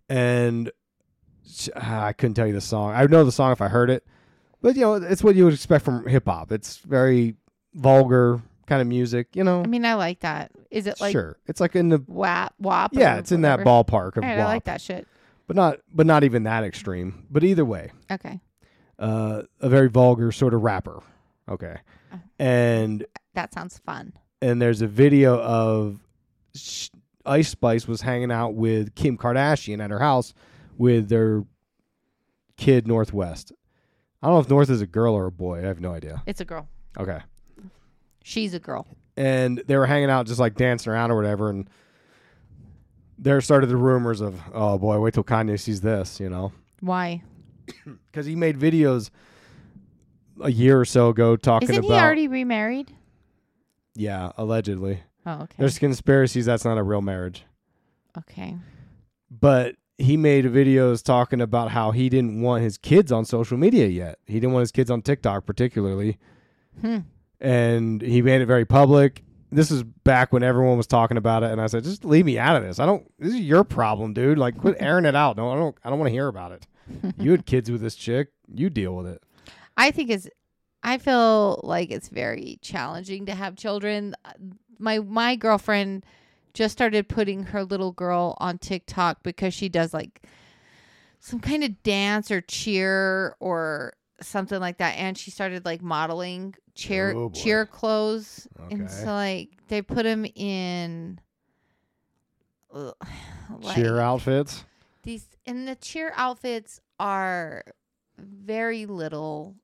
[0.10, 0.70] And
[1.50, 2.94] sh- ah, I couldn't tell you the song.
[2.94, 4.06] I would know the song if I heard it.
[4.62, 6.52] But you know, it's what you would expect from hip hop.
[6.52, 7.36] It's very
[7.74, 9.62] vulgar kind of music, you know.
[9.62, 10.52] I mean, I like that.
[10.72, 11.38] Is it like sure.
[11.48, 12.54] It's like in the WAP?
[12.60, 12.94] WAP?
[12.94, 15.08] Yeah, it's in that ballpark of right, I like that shit.
[15.48, 17.26] But not but not even that extreme.
[17.32, 18.40] But either way, Okay.
[19.00, 21.02] uh, a very vulgar sort of rapper.
[21.50, 21.78] Okay.
[22.12, 22.18] Uh.
[22.38, 24.14] And That sounds fun.
[24.42, 26.00] and there's a video of
[26.54, 26.90] sh-
[27.26, 30.34] Ice Spice was hanging out with Kim Kardashian at her house
[30.78, 31.44] with their
[32.58, 33.52] kid North West.
[34.22, 35.60] I don't know if North is a girl or a boy.
[35.60, 36.24] I have no idea.
[36.26, 36.68] It's a girl.
[36.98, 37.20] Okay.
[38.24, 38.88] She's a girl.
[39.16, 41.70] And they were hanging out just like dancing around or whatever and
[43.18, 46.52] there started the rumors of, oh boy, wait till Kanye sees this, you know.
[46.82, 47.22] Why?
[48.12, 49.10] Because he made videos
[50.42, 52.92] a year or so ago talking Isn't about he already remarried?
[53.96, 55.02] Yeah, allegedly.
[55.26, 55.56] Oh, okay.
[55.58, 57.46] There's conspiracies that's not a real marriage.
[58.18, 58.56] okay.
[59.30, 63.88] but he made videos talking about how he didn't want his kids on social media
[63.88, 64.20] yet.
[64.28, 66.20] He didn't want his kids on TikTok, particularly.
[66.82, 67.00] Hmm.
[67.42, 69.24] And he made it very public.
[69.52, 72.38] This is back when everyone was talking about it, and I said, "Just leave me
[72.38, 72.80] out of this.
[72.80, 73.10] I don't.
[73.18, 74.38] This is your problem, dude.
[74.38, 75.38] Like, quit airing it out.
[75.38, 75.78] No, I don't.
[75.84, 76.68] I don't want to hear about it.
[77.18, 78.30] you had kids with this chick.
[78.54, 79.24] You deal with it.
[79.78, 80.28] I think it's
[80.84, 84.16] I feel like it's very challenging to have children.
[84.80, 86.06] My my girlfriend
[86.54, 90.24] just started putting her little girl on TikTok because she does like
[91.20, 96.56] some kind of dance or cheer or something like that and she started like modeling
[96.74, 101.20] cheer Oh, cheer clothes and so like they put him in
[102.72, 104.66] like, Cheer outfits.
[105.04, 107.64] these and the cheer outfits are
[108.18, 109.56] very little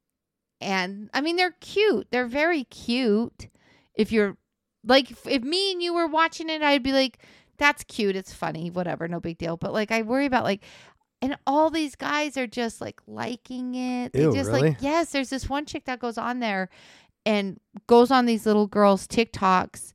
[0.62, 2.08] and i mean they're cute.
[2.12, 3.50] They're very cute.
[3.96, 4.38] If you're
[4.86, 7.18] like if, if me and you were watching it i'd be like
[7.58, 8.16] that's cute.
[8.16, 8.72] It's funny.
[8.72, 9.08] Whatever.
[9.08, 9.58] No big deal.
[9.58, 10.64] But like i worry about like
[11.24, 14.70] and all these guys are just like liking it they Ew, just really?
[14.70, 16.70] like yes there's this one chick that goes on there
[17.26, 19.94] and goes on these little girls tiktoks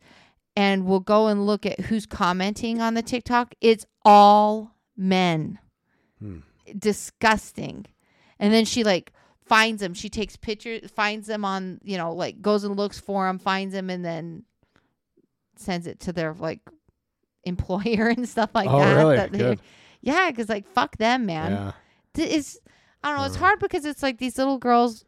[0.56, 3.54] and will go and look at who's commenting on the TikTok.
[3.60, 5.60] It's all men.
[6.18, 6.38] Hmm.
[6.76, 7.86] Disgusting.
[8.40, 9.12] And then she like
[9.44, 9.94] finds them.
[9.94, 13.72] She takes pictures, finds them on, you know, like goes and looks for them, finds
[13.72, 14.42] them, and then
[15.56, 16.58] sends it to their like
[17.44, 18.96] employer and stuff like Oh, that.
[18.96, 19.38] really?
[19.38, 19.58] that.
[20.00, 21.52] Yeah, because like fuck them, man.
[21.52, 21.72] Yeah.
[22.14, 22.58] Th- It's
[23.02, 23.24] I don't know.
[23.26, 23.40] It's Uh.
[23.40, 25.04] hard because it's like these little girls,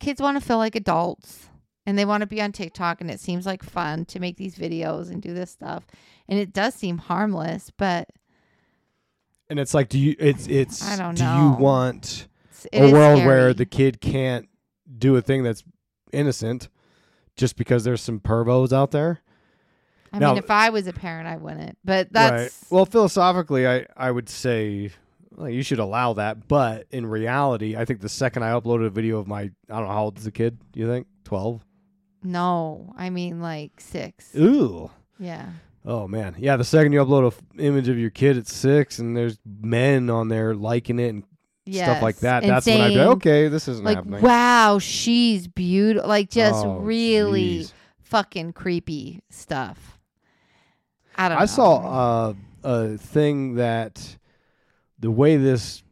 [0.00, 1.48] kids want to feel like adults,
[1.86, 4.56] and they want to be on TikTok, and it seems like fun to make these
[4.56, 5.86] videos and do this stuff,
[6.28, 8.08] and it does seem harmless, but
[9.48, 10.16] And it's like, do you?
[10.18, 10.82] It's it's.
[10.82, 13.26] I don't do you want it's, it a is world scary.
[13.26, 14.48] where the kid can't
[14.98, 15.62] do a thing that's
[16.12, 16.68] innocent
[17.36, 19.20] just because there's some pervos out there?
[20.14, 21.76] I now- mean, if I was a parent, I wouldn't.
[21.84, 22.52] But that's right.
[22.70, 24.90] Well, philosophically, I I would say
[25.36, 28.90] well, you should allow that, but in reality, I think the second I uploaded a
[28.90, 30.58] video of my I don't know how old is the kid.
[30.72, 31.64] Do you think twelve?
[32.22, 32.92] no.
[32.96, 34.34] I mean, like six.
[34.36, 34.90] Ooh.
[35.18, 35.46] Yeah.
[35.84, 36.56] Oh man, yeah.
[36.56, 40.08] The second you upload a f- image of your kid at six, and there's men
[40.08, 41.24] on there liking it and
[41.70, 44.22] stuff like that, And that's when I'd be okay, this isn't Like, happening.
[44.22, 46.08] wow, she's beautiful.
[46.08, 47.72] Like, just Oh, really jeez.
[48.02, 49.98] fucking creepy stuff.
[51.16, 51.42] I don't know.
[51.42, 54.16] I saw uh, a thing that
[54.98, 55.82] the way this.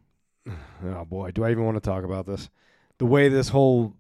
[0.85, 2.51] Oh boy, do I even want to talk about this?
[2.99, 3.95] The way this whole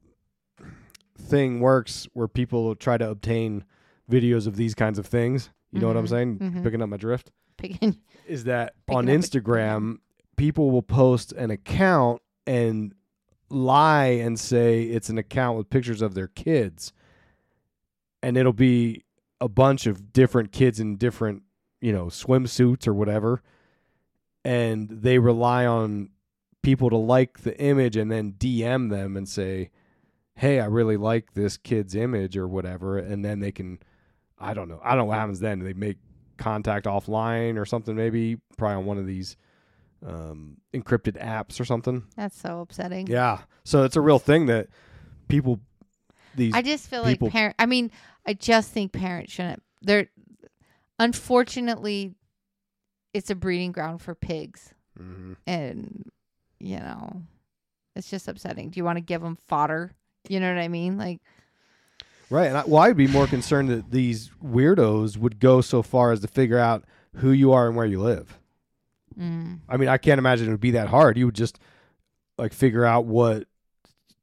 [1.17, 3.65] thing works, where people try to obtain
[4.11, 5.51] videos of these kinds of things.
[5.71, 6.39] You know what I'm Mhm, saying?
[6.41, 6.63] mhm.
[6.65, 7.31] Picking up my drift.
[7.57, 9.99] Picking- is that Picking on up a- Instagram,
[10.37, 12.95] people will post an account and
[13.49, 16.93] lie and say it's an account with pictures of their kids.
[18.25, 19.05] And it'll be
[19.43, 21.43] a bunch of different kids in different,
[21.81, 23.43] you know, swimsuits or whatever.
[24.45, 26.11] And they rely on
[26.63, 29.71] people to like the image and then DM them and say,
[30.37, 32.99] Hey, I really like this kid's image or whatever.
[32.99, 33.81] And then they can,
[34.39, 34.81] I don't know.
[34.83, 35.59] I don't know what happens then.
[35.59, 35.99] They make
[36.39, 39.37] contact offline or something, maybe probably on one of these
[40.07, 42.05] um, encrypted apps or something.
[42.17, 43.09] That's so upsetting.
[43.09, 43.41] Yeah.
[43.65, 44.69] So it's a real thing that
[45.29, 45.61] people,
[46.37, 47.57] these, I just feel people- like parent.
[47.59, 47.90] I mean,
[48.27, 49.62] I just think parents shouldn't.
[49.83, 50.09] They're
[50.99, 52.14] unfortunately,
[53.12, 55.37] it's a breeding ground for pigs, Mhm.
[55.47, 56.11] and
[56.61, 57.23] you know,
[57.97, 58.71] it's just upsetting.
[58.71, 59.92] Do you want to give them fodder?
[60.29, 60.97] You know what I mean?
[60.97, 61.21] Like,
[62.31, 62.47] right.
[62.47, 66.21] And I, well, I'd be more concerned that these weirdos would go so far as
[66.21, 66.85] to figure out
[67.16, 68.38] who you are and where you live.
[69.18, 71.18] mm, I mean, I can't imagine it would be that hard.
[71.18, 71.59] You would just
[72.38, 73.47] like figure out what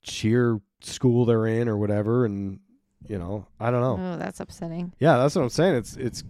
[0.02, 2.60] cheer school they're in or whatever, and
[3.08, 4.14] you know, I don't know.
[4.14, 4.94] oh, that's upsetting.
[5.00, 5.76] Yeah, that's what I'm saying.
[5.76, 6.24] It's it's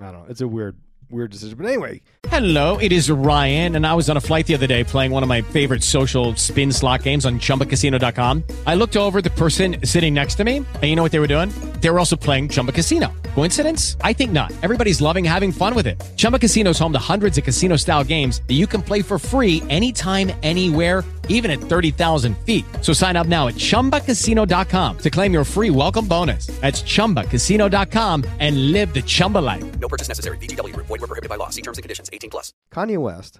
[0.00, 0.26] I don't know.
[0.28, 0.76] It's a weird
[1.10, 1.56] weird decision.
[1.56, 4.84] But anyway, Hello, it is Ryan, and I was on a flight the other day
[4.84, 8.44] playing one of my favorite social spin slot games on chumbacasino.com.
[8.66, 11.26] I looked over the person sitting next to me, and you know what they were
[11.26, 11.48] doing?
[11.80, 13.12] They were also playing Chumba Casino.
[13.34, 13.96] Coincidence?
[14.02, 14.52] I think not.
[14.62, 16.02] Everybody's loving having fun with it.
[16.16, 19.18] Chumba Casino is home to hundreds of casino style games that you can play for
[19.18, 22.64] free anytime, anywhere, even at 30,000 feet.
[22.82, 26.48] So sign up now at chumbacasino.com to claim your free welcome bonus.
[26.60, 29.78] That's chumbacasino.com and live the Chumba life.
[29.78, 30.36] No purchase necessary.
[30.38, 30.86] VGW Group.
[30.86, 31.50] Void were prohibited by law.
[31.50, 32.10] See terms and conditions.
[32.12, 32.52] 18 plus.
[32.72, 33.38] Kanye West.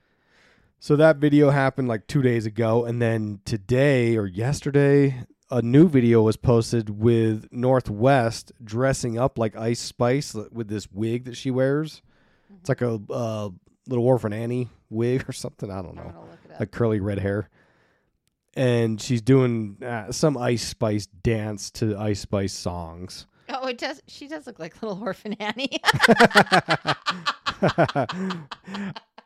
[0.78, 5.88] so that video happened like two days ago, and then today or yesterday, a new
[5.88, 11.36] video was posted with North West dressing up like Ice Spice with this wig that
[11.36, 12.02] she wears.
[12.60, 13.50] It's like a uh,
[13.86, 15.70] little orphan Annie wig or something.
[15.70, 16.60] I don't know, gonna look it up.
[16.60, 17.48] like curly red hair.
[18.54, 23.26] And she's doing uh, some Ice Spice dance to Ice Spice songs.
[23.48, 24.02] Oh, it does.
[24.06, 25.80] She does look like little orphan Annie.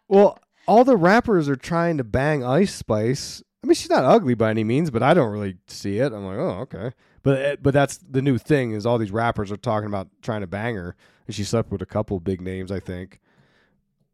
[0.09, 3.43] well, all the rappers are trying to bang Ice Spice.
[3.63, 6.13] I mean, she's not ugly by any means, but I don't really see it.
[6.13, 6.93] I'm like, oh, okay.
[7.23, 10.41] But eh, but that's the new thing is all these rappers are talking about trying
[10.41, 10.97] to bang her,
[11.27, 13.21] and she slept with a couple big names, I think.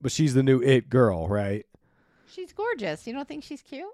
[0.01, 1.65] But she's the new it girl, right?
[2.31, 3.07] she's gorgeous.
[3.07, 3.87] You don't think she's cute?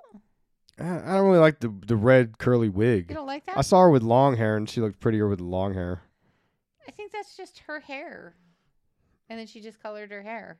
[0.78, 3.06] I I don't really like the the red curly wig.
[3.08, 3.56] You don't like that?
[3.56, 6.02] I saw her with long hair, and she looked prettier with long hair.
[6.86, 8.34] I think that's just her hair.
[9.30, 10.58] And then she just colored her hair.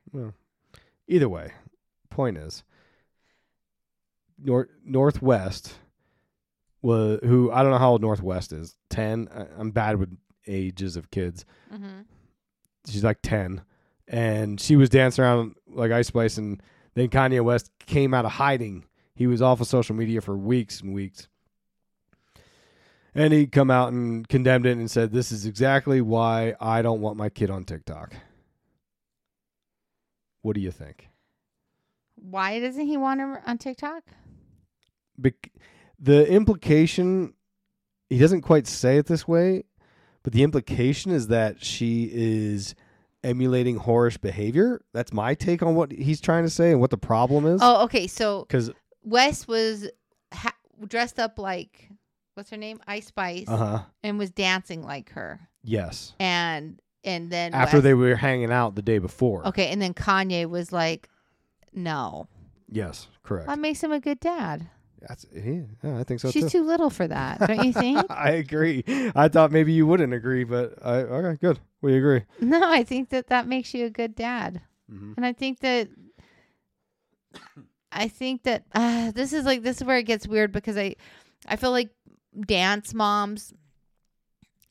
[1.07, 1.51] Either way,
[2.09, 2.63] point is,
[4.43, 5.75] North Northwest
[6.81, 8.75] was who I don't know how old North West is.
[8.89, 9.27] Ten.
[9.33, 11.45] I, I'm bad with ages of kids.
[11.71, 12.01] Mm-hmm.
[12.87, 13.61] She's like ten,
[14.07, 16.61] and she was dancing around like Ice Spice, and
[16.93, 18.85] then Kanye West came out of hiding.
[19.15, 21.27] He was off of social media for weeks and weeks.
[23.13, 27.01] And he come out and condemned it and said, "This is exactly why I don't
[27.01, 28.13] want my kid on TikTok."
[30.41, 31.09] What do you think?
[32.15, 34.03] Why doesn't he want her on TikTok?
[35.17, 35.51] bec-
[35.99, 37.33] the implication
[38.09, 39.63] he doesn't quite say it this way
[40.23, 42.75] but the implication is that she is
[43.25, 44.81] emulating whorish behavior.
[44.93, 47.59] That's my take on what he's trying to say and what the problem is.
[47.63, 48.07] Oh, okay.
[48.07, 48.71] So Because
[49.03, 49.89] Wes was
[50.33, 50.55] ha-
[50.87, 51.89] dressed up like
[52.35, 56.13] what's her name, Ice Spice, uh huh, and was dancing like her, yes.
[56.19, 59.45] and and then After Wes- they were hanging out the day before.
[59.47, 61.07] okay, and then Kanye was like,
[61.73, 62.27] "No,
[62.69, 63.47] Yes, correct.
[63.47, 64.69] that makes him a good dad."
[65.07, 66.49] That's yeah, yeah, I think so She's too.
[66.49, 68.05] too little for that, don't you think?
[68.09, 68.83] I agree.
[69.15, 71.59] I thought maybe you wouldn't agree, but I okay, good.
[71.81, 72.23] We agree.
[72.39, 75.13] no, I think that that makes you a good dad, Mhm.
[75.17, 75.89] and I think that.
[77.91, 80.95] I think that uh, this is like this is where it gets weird because I,
[81.47, 81.91] I feel like
[82.45, 83.53] dance moms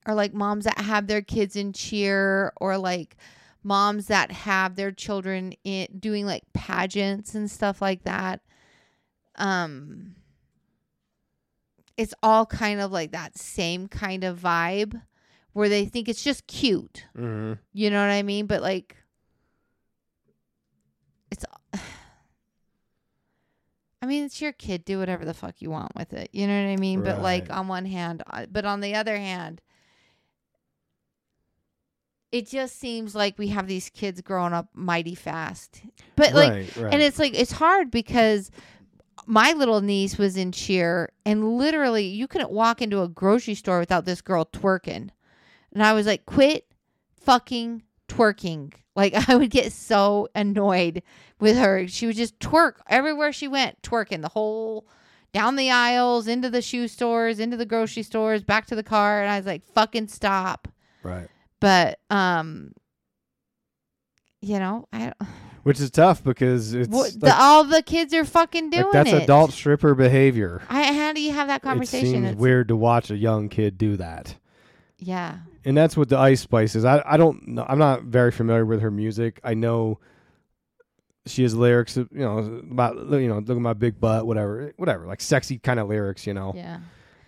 [0.05, 3.16] are like moms that have their kids in cheer or like
[3.62, 8.40] moms that have their children in doing like pageants and stuff like that
[9.37, 10.14] um
[11.96, 15.00] it's all kind of like that same kind of vibe
[15.52, 17.54] where they think it's just cute Mm-hmm.
[17.72, 18.96] you know what i mean but like
[21.30, 21.44] it's
[24.02, 24.85] I mean, it's your kid.
[24.85, 26.28] Do whatever the fuck you want with it.
[26.30, 27.02] You know what I mean?
[27.02, 29.62] But like on one hand, but on the other hand,
[32.30, 35.80] it just seems like we have these kids growing up mighty fast.
[36.16, 36.92] But like, right, right.
[36.92, 38.50] and it's like it's hard because
[39.26, 43.78] my little niece was in cheer, and literally you couldn't walk into a grocery store
[43.78, 45.10] without this girl twerking,
[45.72, 46.66] and I was like, quit
[47.20, 48.72] fucking twerking.
[48.96, 51.02] Like I would get so annoyed
[51.40, 51.88] with her.
[51.88, 54.87] She would just twerk everywhere she went, twerking the whole
[55.32, 59.20] down the aisles, into the shoe stores, into the grocery stores, back to the car,
[59.20, 60.68] and I was like, fucking stop.
[61.02, 61.28] right.
[61.60, 62.72] But um,
[64.40, 65.12] you know, I
[65.64, 68.92] Which is tough because it's what, like, the, all the kids are fucking doing like
[68.92, 69.22] that's it.
[69.24, 70.62] adult stripper behavior.
[70.68, 72.07] I, how do you have that conversation?
[72.07, 74.37] It seems It's- weird to watch a young kid do that.
[74.98, 75.38] Yeah.
[75.64, 76.85] and that's what the Ice Spice is.
[76.85, 77.66] I I don't know.
[77.68, 79.40] I'm not very familiar with her music.
[79.42, 79.98] I know
[81.27, 82.38] she has lyrics, you know,
[82.70, 86.27] about you know, look at my big butt, whatever, whatever, like sexy kind of lyrics,
[86.27, 86.53] you know.
[86.55, 86.79] Yeah.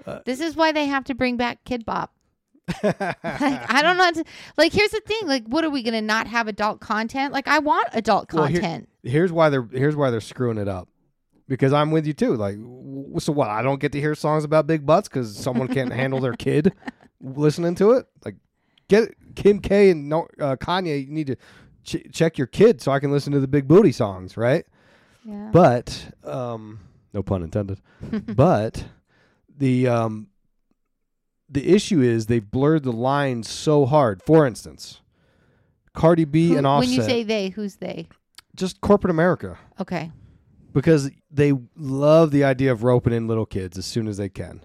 [0.06, 2.12] Uh, this is why they have to bring back Kidz Bop.
[2.82, 4.10] Like, I don't know.
[4.12, 4.24] to-
[4.56, 5.26] Like, here's the thing.
[5.26, 7.32] Like, what are we gonna not have adult content?
[7.32, 8.88] Like, I want adult Well, here- content.
[9.02, 10.88] Here's why they're here's why they're screwing it up.
[11.48, 12.34] Because I'm with you too.
[12.34, 13.48] Like, w- so what?
[13.48, 16.72] I don't get to hear songs about big butts because someone can't handle their kid
[17.22, 18.06] listening to it.
[18.24, 18.34] Like,
[18.88, 21.06] get Kim K and no, uh, Kanye.
[21.06, 21.36] You need to
[21.84, 24.66] ch- check your kid so I can listen to the big booty songs, right?
[25.24, 25.50] yeah.
[25.52, 26.80] But um,
[27.14, 27.80] no pun intended.
[28.34, 28.84] but
[29.56, 30.26] the um,
[31.48, 34.22] the issue is they've blurred the lines so hard.
[34.22, 35.00] For instance,
[35.94, 38.08] Cardi B Who- and Offset, when you say they, who's they?
[38.54, 40.10] just corporate America, Okay.
[40.72, 44.64] because they love the idea of roping in little kids as soon as they can.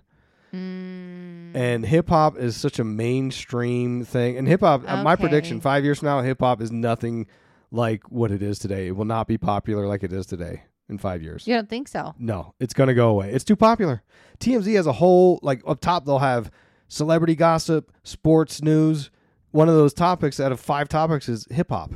[0.54, 4.38] Mm, And hip hop is such a mainstream thing.
[4.38, 7.28] And hip hop, uh, my prediction, five years from now, hip hop is nothing
[7.72, 8.88] like what it is today.
[8.88, 11.48] It will not be popular like it is today in five years.
[11.48, 12.14] you don't think so?
[12.20, 13.32] No, it's going to go away.
[13.32, 14.04] It's too popular.
[14.40, 16.52] TMZ has a whole like up top they'll have
[16.92, 19.10] celebrity gossip, sports news.
[19.52, 21.92] One of those topics out of five topics is hip hop.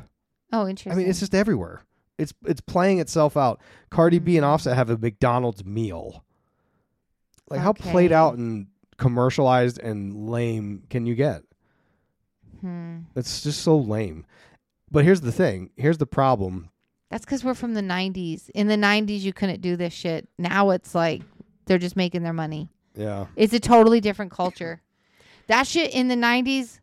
[0.53, 0.93] Oh, interesting.
[0.93, 1.83] I mean, it's just everywhere.
[2.17, 3.61] It's it's playing itself out.
[3.89, 4.37] Cardi B Mm-hmm.
[4.37, 6.23] and Offset have a McDonald's meal.
[7.49, 11.43] Like how played out and commercialized and lame can you get?
[12.61, 12.99] Hmm.
[13.15, 14.25] It's just so lame.
[14.89, 15.71] But here's the thing.
[15.75, 16.69] Here's the problem.
[17.11, 18.49] That's because we're from the '90s.
[18.55, 20.27] In the '90s, you couldn't do this shit.
[20.37, 21.21] Now it's like
[21.65, 22.69] they're just making their money.
[22.95, 23.27] Yeah.
[23.35, 24.81] It's a totally different culture.
[25.47, 26.79] That shit in the '90s,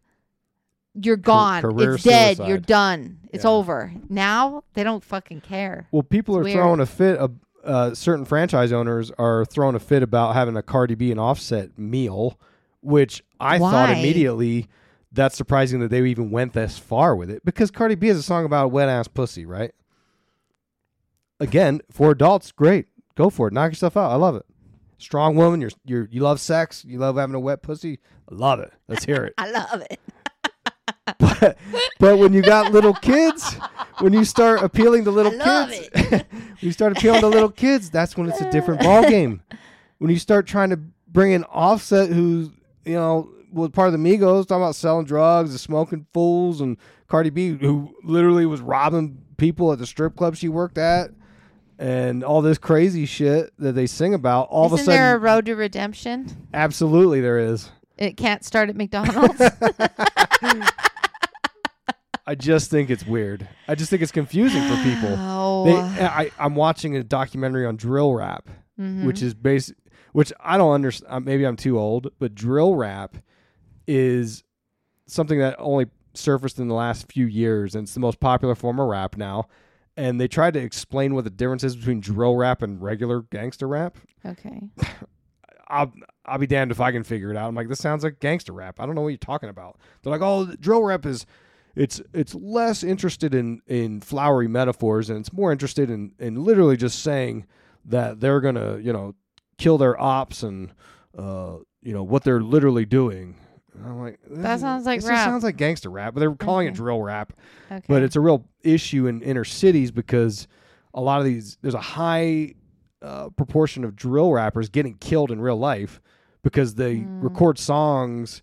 [0.95, 1.63] you're gone.
[1.63, 2.37] career it's dead.
[2.37, 2.49] suicide.
[2.49, 3.19] You're done.
[3.33, 3.51] It's Yeah.
[3.51, 3.93] over.
[4.09, 5.87] Now they don't fucking care.
[5.91, 6.57] Well, people are It's weird.
[6.59, 7.19] throwing a fit.
[7.19, 7.33] Of,
[7.65, 11.79] uh, certain franchise owners are throwing a fit about having a Cardi B and Offset
[11.79, 12.39] meal,
[12.81, 13.95] which I thought Why?
[13.95, 14.69] immediately
[15.13, 18.23] that's surprising that they even went this far with it because Cardi B has a
[18.23, 19.73] song about a wet ass pussy, right?
[21.41, 24.11] Again, for adults, great, go for it, knock yourself out.
[24.11, 24.45] I love it.
[25.03, 27.99] Strong woman, you're you're you love sex, you love having a wet pussy.
[28.31, 28.73] I love it.
[28.87, 29.35] Let's hear it.
[29.39, 30.01] I love it.
[31.19, 31.59] but,
[31.99, 33.57] but when you got little kids,
[33.99, 36.25] when you start appealing to little kids, when
[36.61, 39.43] you start appealing to little kids, that's when it's a different ball game.
[39.99, 42.51] When you start trying to bring in Offset, who's
[42.85, 46.77] you know was part of the Migos, talking about selling drugs and smoking fools, and
[47.09, 51.11] Cardi B, who literally was robbing people at the strip club she worked at,
[51.83, 54.49] and all this crazy shit that they sing about.
[54.51, 56.49] All Isn't of a sudden, Is there a road to redemption?
[56.55, 57.71] absolutely there is.
[57.99, 59.41] It can't start at McDonald's.
[62.25, 63.49] I just think it's weird.
[63.67, 65.17] I just think it's confusing for people.
[65.19, 65.75] oh, They,
[66.05, 68.49] I, I'm watching a documentary on drill rap,
[68.81, 69.07] Mm-hmm.
[69.07, 69.77] which is basic.
[70.13, 71.27] Which I don't understand.
[71.27, 73.17] Maybe I'm too old, but drill rap
[73.87, 74.45] is
[75.07, 78.81] something that only surfaced in the last few years, and it's the most popular form
[78.81, 79.47] of rap now.
[79.97, 83.69] And they tried to explain what the difference is between drill rap and regular gangster
[83.69, 83.99] rap.
[84.25, 84.69] Okay.
[85.69, 85.93] I'll
[86.25, 87.49] I'll be damned if I can figure it out.
[87.49, 88.79] I'm like, this sounds like gangster rap.
[88.79, 89.79] I don't know what you're talking about.
[90.03, 91.27] They're like, oh, drill rap is
[91.75, 96.77] it's it's less interested in in flowery metaphors and it's more interested in in literally
[96.77, 97.47] just saying
[97.87, 99.15] that they're gonna you know
[99.57, 100.75] kill their ops and
[101.17, 103.37] uh you know what they're literally doing.
[103.75, 105.27] And I'm like, That sounds like this rap.
[105.27, 107.33] Sounds like gangster rap, but they're calling it drill rap.
[107.71, 107.83] Okay.
[107.89, 110.47] But it's a real issue in inner cities because
[110.95, 112.55] a lot of these there's a high
[113.01, 116.01] uh, proportion of drill rappers getting killed in real life
[116.43, 117.23] because they Mm.
[117.23, 118.43] record songs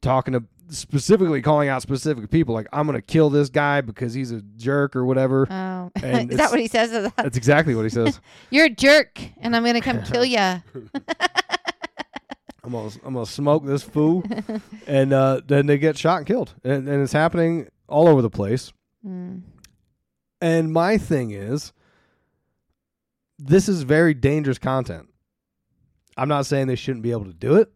[0.00, 4.30] talking to specifically calling out specific people like I'm gonna kill this guy because he's
[4.32, 5.46] a jerk or whatever.
[5.50, 6.90] Oh, And is that what he says?
[7.16, 8.20] That's exactly what he says.
[8.50, 10.58] You're a jerk, and I'm gonna come kill ya.
[12.68, 14.22] I'm gonna I'm gonna smoke this fool,
[14.86, 18.28] and uh, then they get shot and killed, and, and it's happening all over the
[18.28, 18.74] place.
[19.06, 19.40] Mm.
[20.42, 21.72] And my thing is,
[23.38, 25.08] this is very dangerous content.
[26.18, 27.72] I'm not saying they shouldn't be able to do it,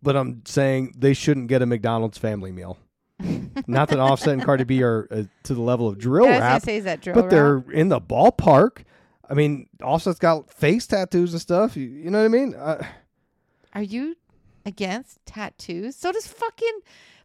[0.00, 2.78] but I'm saying they shouldn't get a McDonald's family meal.
[3.66, 6.62] not that Offset and Cardi B are uh, to the level of drill gonna rap,
[6.62, 7.30] say drill but rap?
[7.30, 8.84] they're in the ballpark.
[9.28, 11.76] I mean, Offset's got face tattoos and stuff.
[11.76, 12.54] You, you know what I mean?
[12.54, 12.86] Uh,
[13.74, 14.16] Are you
[14.64, 15.96] against tattoos?
[15.96, 16.80] So does fucking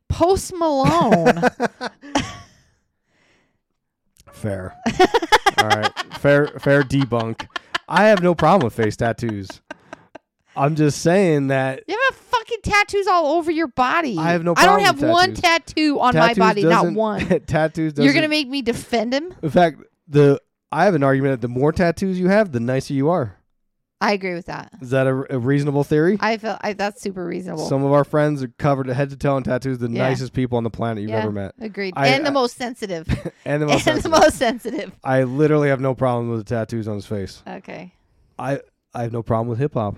[0.08, 1.42] Post Malone.
[4.32, 4.76] Fair.
[5.58, 5.92] All right.
[6.20, 7.48] Fair fair debunk.
[7.88, 9.62] I have no problem with face tattoos.
[10.56, 14.18] I'm just saying that you have fucking tattoos all over your body.
[14.18, 15.42] I have no I don't problem have with one tattoos.
[15.42, 17.26] tattoo on my body, not doesn't- one.
[17.48, 19.34] tattoos doesn't You're gonna make me defend him?
[19.42, 20.40] In fact, the
[20.72, 23.36] I have an argument that the more tattoos you have, the nicer you are.
[24.02, 24.72] I agree with that.
[24.82, 26.18] Is that a, a reasonable theory?
[26.22, 27.68] I feel I, that's super reasonable.
[27.68, 30.08] Some of our friends are covered head to toe in tattoos, the Yeah.
[30.08, 31.54] nicest people on the planet you've yeah, ever met.
[31.60, 31.94] Agreed.
[31.98, 33.08] I- and the I- most sensitive.
[33.46, 34.12] And the most and the sensitive.
[34.12, 34.92] most sensitive.
[35.04, 37.44] I literally have no problem with the tattoos on his face.
[37.48, 37.94] Okay.
[38.38, 38.62] I
[38.94, 39.98] I have no problem with hip hop.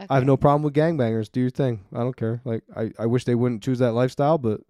[0.00, 0.26] I have Okay.
[0.26, 1.30] no problem with gangbangers.
[1.30, 1.84] Do your thing.
[1.92, 2.40] I don't care.
[2.44, 4.60] Like I, I wish they wouldn't choose that lifestyle, but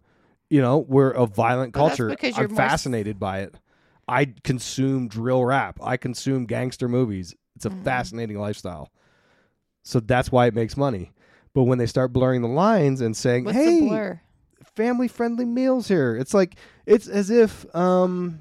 [0.51, 2.09] you know, we're a violent Well, that's culture.
[2.11, 3.55] because you're I'm more s- fascinated by it.
[4.07, 5.79] I consume drill rap.
[5.83, 7.35] I consume gangster movies.
[7.59, 7.83] It's a Mm.
[7.83, 8.93] fascinating lifestyle.
[9.83, 11.11] So that's why it makes money.
[11.55, 14.21] But when they start blurring the lines and saying, What's "Hey,
[14.77, 16.55] family friendly meals here," it's like
[16.87, 18.39] it's as if um,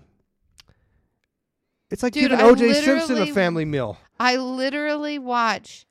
[1.90, 3.98] it's like Dude, giving OJ Simpson a family meal.
[4.20, 5.88] I literally watch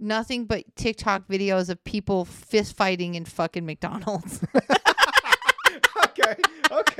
[0.00, 4.42] nothing but TikTok videos of people fist fighting in fucking McDonald's.
[6.04, 6.34] okay,
[6.72, 6.91] okay.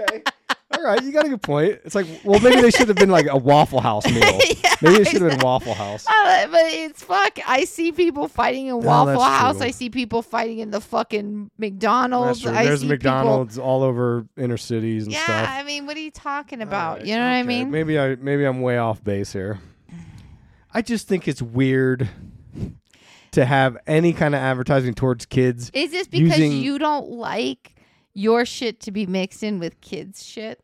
[0.84, 1.80] All right, you got a good point.
[1.84, 4.22] It's like, well, maybe they should have been like a Waffle House meal.
[4.62, 6.04] Yeah, maybe it should have been Waffle House.
[6.08, 7.38] Uh, but it's fuck.
[7.46, 9.56] I see people fighting in Waffle that's House.
[9.58, 9.66] true.
[9.66, 12.40] I see people fighting in the fucking McDonald's.
[12.42, 12.60] That's true.
[12.60, 15.48] I There's see people- McDonald's all over inner cities and Yeah, stuff.
[15.50, 17.06] I mean, what are you talking about?
[17.06, 17.46] You know what I okay.
[17.46, 17.70] mean?
[17.70, 19.60] Maybe I maybe I'm way off base here.
[20.74, 22.08] I just think it's weird
[23.32, 25.70] to have any kind of advertising towards kids.
[25.74, 27.74] Is this because using- you don't like
[28.14, 30.60] your shit to be mixed in with kids' shit?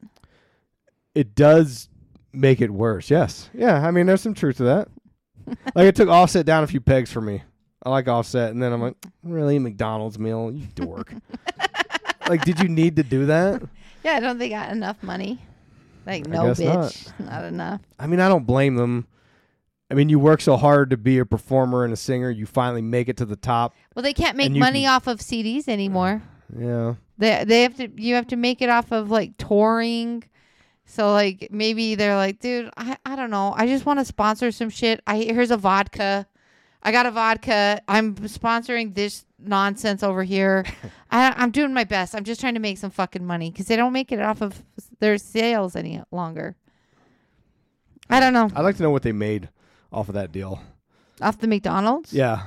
[1.15, 1.89] It does
[2.33, 3.11] make it worse.
[3.11, 3.51] Yes.
[3.53, 3.87] Yeah.
[3.87, 4.89] I mean, there's some truth to that.
[5.75, 7.43] like it took Offset down a few pegs for me.
[7.83, 11.15] I like Offset, and then I'm like, really McDonald's meal, you dork.
[12.29, 13.63] like, did you need to do that?
[14.05, 15.39] Yeah, I don't think I got enough money.
[16.05, 17.45] Like, I no, bitch, not.
[17.45, 17.81] enough.
[17.99, 19.07] I mean, I don't blame them.
[19.91, 22.83] I mean, you work so hard to be a performer and a singer, you finally
[22.83, 23.75] make it to the top.
[23.95, 26.23] Well, they can't make money can- off of CDs anymore.
[26.59, 26.95] Yeah.
[27.19, 30.25] They they have to you have to make it off of like touring.
[30.87, 33.53] So like maybe they're like, dude, I, I don't know.
[33.57, 35.01] I just want to sponsor some shit.
[35.07, 36.27] I here's a vodka.
[36.83, 37.83] I got a vodka.
[37.89, 40.65] I'm sponsoring this nonsense over here.
[41.11, 42.15] I, I'm doing my best.
[42.15, 44.63] I'm just trying to make some fucking money because they don't make it off of
[45.01, 46.57] their sales any longer.
[48.09, 48.49] I don't know.
[48.55, 49.49] I'd like to know what they made
[49.93, 50.61] off of that deal.
[51.21, 52.45] Off the McDonald's, Yeah.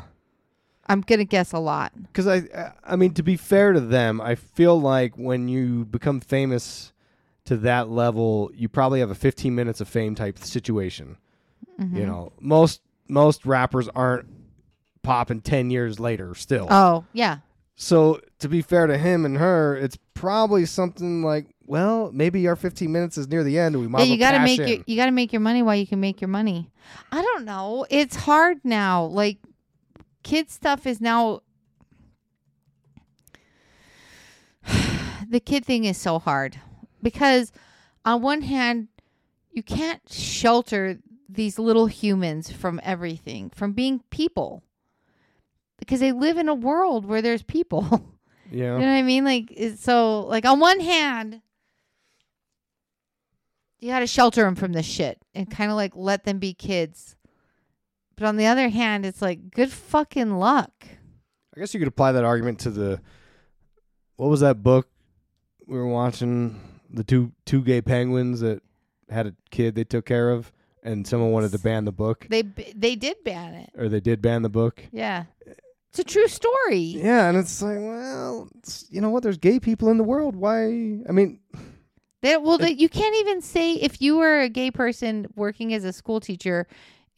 [0.88, 1.94] I'm gonna guess a lot.
[2.02, 6.20] Because I, I mean, to be fair to them, I feel like when you become
[6.20, 6.92] famous
[7.46, 11.18] to that level, you probably have a 15 minutes of fame type situation.
[11.80, 11.98] Mm-hmm.
[11.98, 14.28] You know, most most rappers aren't
[15.04, 16.68] popping 10 years later still.
[16.70, 17.40] Oh yeah,
[17.82, 22.56] so to be fair to him and her, it's probably something like, well, maybe our
[22.56, 23.74] 15 minutes is near the end.
[23.74, 24.14] And we might yeah.
[24.14, 24.68] You gotta make in.
[24.68, 26.70] your you gotta make your money while you can make your money.
[27.12, 27.88] I don't know.
[27.90, 29.06] It's hard now.
[29.06, 29.38] Like
[30.24, 31.42] kid stuff is now.
[35.30, 36.60] the kid thing is so hard
[37.02, 37.52] because
[38.06, 38.88] on one hand
[39.52, 44.64] you can't shelter these little humans from everything from being people
[45.78, 48.12] because they live in a world where there's people
[48.52, 48.74] Yeah.
[48.74, 49.24] You know what I mean?
[49.24, 51.42] Like, it's so like on one hand,
[53.80, 56.54] you got to shelter them from this shit and kind of like let them be
[56.54, 57.16] kids.
[58.22, 60.72] But on the other hand, it's like good fucking luck.
[61.58, 63.02] I guess you could apply that argument to the
[64.18, 64.88] what was that book
[65.66, 66.60] we were watching?
[66.92, 68.62] The two two gay penguins that
[69.10, 70.52] had a kid they took care of,
[70.84, 72.44] and someone wanted to ban the book, They
[72.76, 73.72] they did ban it.
[73.76, 74.84] or they did ban the book.
[74.92, 75.24] Yeah,
[75.90, 76.78] it's a true story.
[76.78, 79.24] Yeah, and it's like, well, it's, you know what?
[79.24, 80.36] There's gay people in the world.
[80.36, 80.66] Why?
[81.10, 81.40] I mean,
[82.22, 85.84] They, well, they, you can't even say if you were a gay person working as
[85.86, 86.68] a school teacher,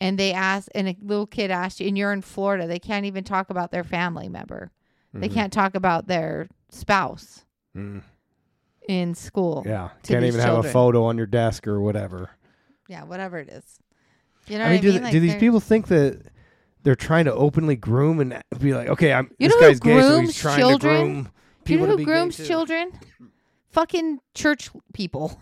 [0.04, 3.06] and they asked, and a little kid asked you, and you're in Florida, they can't
[3.06, 4.72] even talk about their family member.
[5.14, 5.34] They Mhm.
[5.34, 7.46] can't talk about their spouse
[7.76, 8.02] Mm.
[8.90, 9.64] in school.
[9.66, 12.30] yeah, can't even have a photo on your desk or whatever.
[12.88, 13.80] Yeah, whatever it is.
[14.48, 15.12] You know I mean, what do, I th- mean?
[15.14, 16.22] do Like, these people think that
[16.84, 19.80] they're trying to openly groom and be like, okay, I'm You this know who guy's
[19.80, 20.96] gay, so grooms he's trying children?
[20.96, 22.92] to groom Do you people know who grooms children?
[23.70, 25.40] Fucking church people.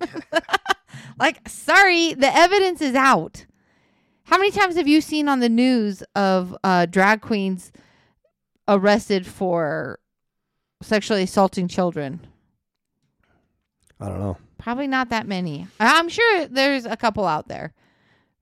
[1.18, 3.46] like, sorry, the evidence is out.
[4.30, 7.72] How many times have you seen on the news of uh, drag queens
[8.68, 9.98] arrested for
[10.80, 12.24] sexually assaulting children?
[13.98, 14.36] I don't know.
[14.56, 15.66] Probably not that many.
[15.80, 17.74] I'm sure there's a couple out there.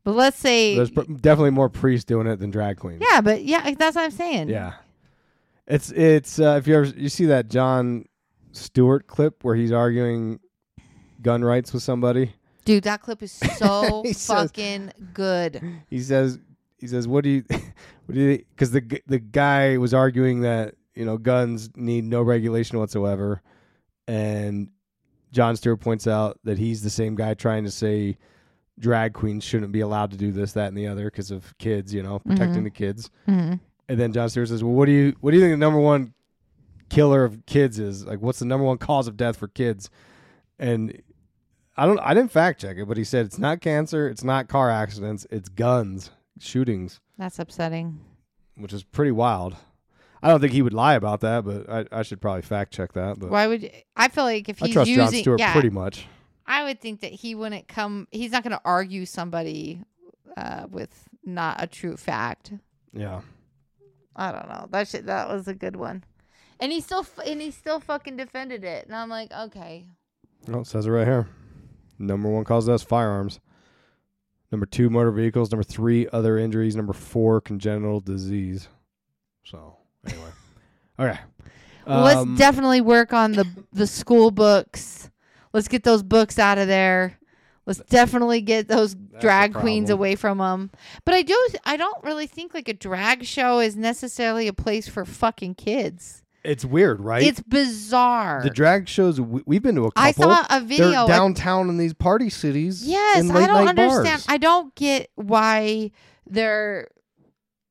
[0.04, 3.02] But let's say, There's pr- definitely more priests doing it than drag queens.
[3.10, 4.50] yeah, but yeah, that's what I'm saying.
[4.50, 4.74] Yeah.
[5.66, 8.04] It's it's uh, if you ever you see that Jon
[8.52, 10.40] Stewart clip where he's arguing
[11.22, 12.34] gun rights with somebody.
[12.68, 15.62] Dude, that clip is so He says- fucking good.
[15.88, 16.38] He says
[16.78, 17.44] he says what do you
[18.06, 22.20] what do you because the the guy was arguing that you know guns need no
[22.22, 23.40] regulation whatsoever,
[24.06, 24.68] and
[25.32, 28.18] Jon Stewart points out that he's the same guy trying to say
[28.78, 31.92] drag queens shouldn't be allowed to do this that and the other because of kids
[31.94, 33.10] you know protecting the kids.
[33.24, 33.54] hmm
[33.88, 35.80] And then Jon Stewart says, "Well, what do you what do you think the number
[35.80, 36.12] one
[36.90, 38.04] killer of kids is?
[38.04, 39.88] Like, what's the number one cause of death for kids?"
[40.58, 41.00] And
[41.78, 44.48] I don't, I didn't fact check it, but he said it's not cancer, it's not
[44.48, 46.10] car accidents, it's guns,
[46.40, 48.00] shootings, That's upsetting.
[48.56, 49.56] which is pretty wild.
[50.20, 52.94] I don't think he would lie about that, but I, I should probably fact check
[52.94, 53.20] that.
[53.20, 55.52] But Why would you, I feel like if I he's trust using Jon Stewart yeah,
[55.52, 56.06] pretty much.
[56.44, 58.08] I would think that he wouldn't come.
[58.10, 59.82] He's not going to argue somebody
[60.36, 62.52] uh, with not a true fact.
[62.92, 63.20] Yeah,
[64.16, 64.66] I don't know.
[64.70, 66.02] That shit, that was a good one,
[66.58, 68.86] and he still f- and he still fucking defended it.
[68.86, 69.86] And I'm like, okay,
[70.52, 71.28] oh, it says it right here.
[71.98, 73.40] Number one cause of death, firearms.
[74.50, 75.50] Number two, motor vehicles.
[75.50, 76.74] Number three, other injuries.
[76.74, 78.68] Number four, congenital disease.
[79.44, 79.76] So
[80.06, 80.30] anyway,
[80.98, 81.18] okay.
[81.86, 85.10] well, Um, let's definitely work on the the school books.
[85.52, 87.18] Let's get those books out of there.
[87.66, 90.70] Let's definitely get those drag queens away from them.
[91.04, 91.48] But I do.
[91.64, 96.22] I don't really think like a drag show is necessarily a place for fucking kids.
[96.48, 97.22] It's weird, right?
[97.22, 98.40] It's bizarre.
[98.42, 99.20] the drag shows.
[99.20, 100.02] We, we've been to a couple.
[100.02, 101.06] I saw a video.
[101.06, 102.86] They're downtown in these party cities.
[102.86, 104.04] yes, I don't understand.
[104.04, 104.26] bars.
[104.28, 105.90] I don't get why
[106.26, 106.88] they're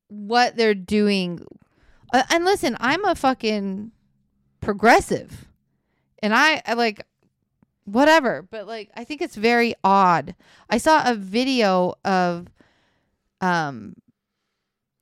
[0.08, 1.44] what they're doing.
[2.12, 3.90] Uh, and listen, I'm a fucking
[4.60, 5.46] progressive,
[6.22, 7.04] and I, I like
[7.84, 8.42] whatever.
[8.42, 10.34] But like, I think it's very odd.
[10.70, 12.48] I saw a video of,
[13.40, 13.94] um,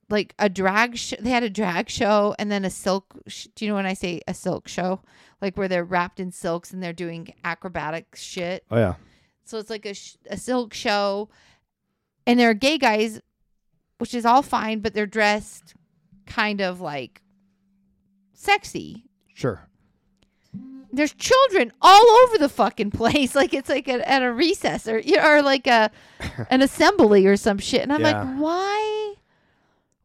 [0.09, 0.97] like a drag.
[0.97, 3.05] Sh- they had a drag show and then a silk.
[3.27, 5.01] Sh- do you know when I say a silk show?
[5.41, 8.63] Like where they're wrapped in silks and they're doing acrobatic shit.
[8.71, 8.95] Oh yeah.
[9.45, 11.29] So it's like a, sh- a silk show,
[12.25, 13.21] and they're gay guys,
[13.97, 15.73] which is all fine, but they're dressed
[16.25, 17.21] kind of like
[18.33, 19.05] sexy.
[19.33, 19.67] Sure.
[20.91, 24.99] There's children all over the fucking place, like it's like a, at a recess or
[24.99, 25.91] you or like a
[26.49, 27.81] an assembly or some shit.
[27.81, 28.23] And I'm Yeah.
[28.23, 29.06] like, why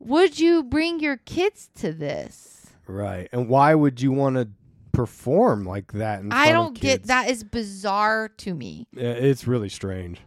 [0.04, 2.66] would you bring your kids to this?
[2.86, 3.28] Right.
[3.32, 4.48] And why would you want to
[4.92, 6.20] perform like that?
[6.20, 8.86] In I don't get that is bizarre to me.
[8.92, 10.20] Yeah, It's really strange.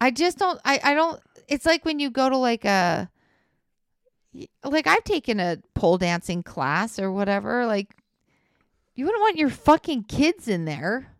[0.00, 3.10] I just don't I, I don't it's like when you go to like a
[4.64, 7.94] like I've taken a pole dancing class or whatever, like
[8.94, 11.12] you wouldn't want your fucking kids in there.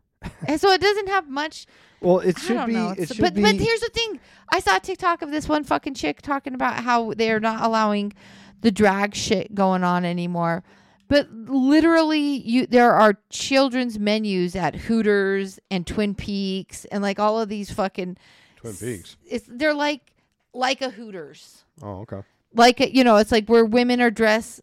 [0.47, 1.67] And so it doesn't have much
[2.01, 2.73] Well, it should be.
[2.75, 2.91] know.
[2.91, 3.43] It It's- should but be.
[3.43, 4.21] but here's the thing.
[4.53, 8.13] I saw a TikTok of this one fucking chick talking about how they're not allowing
[8.61, 10.65] the drag shit going on anymore.
[11.09, 17.41] But literally you there are children's menus at Hooters and Twin Peaks and like all
[17.41, 18.17] of these fucking
[18.57, 19.17] Twin Peaks.
[19.27, 20.13] it's they're like
[20.53, 21.65] like a Hooters.
[21.83, 22.21] Oh, okay.
[22.55, 24.61] Like you know, it's like where women are dressed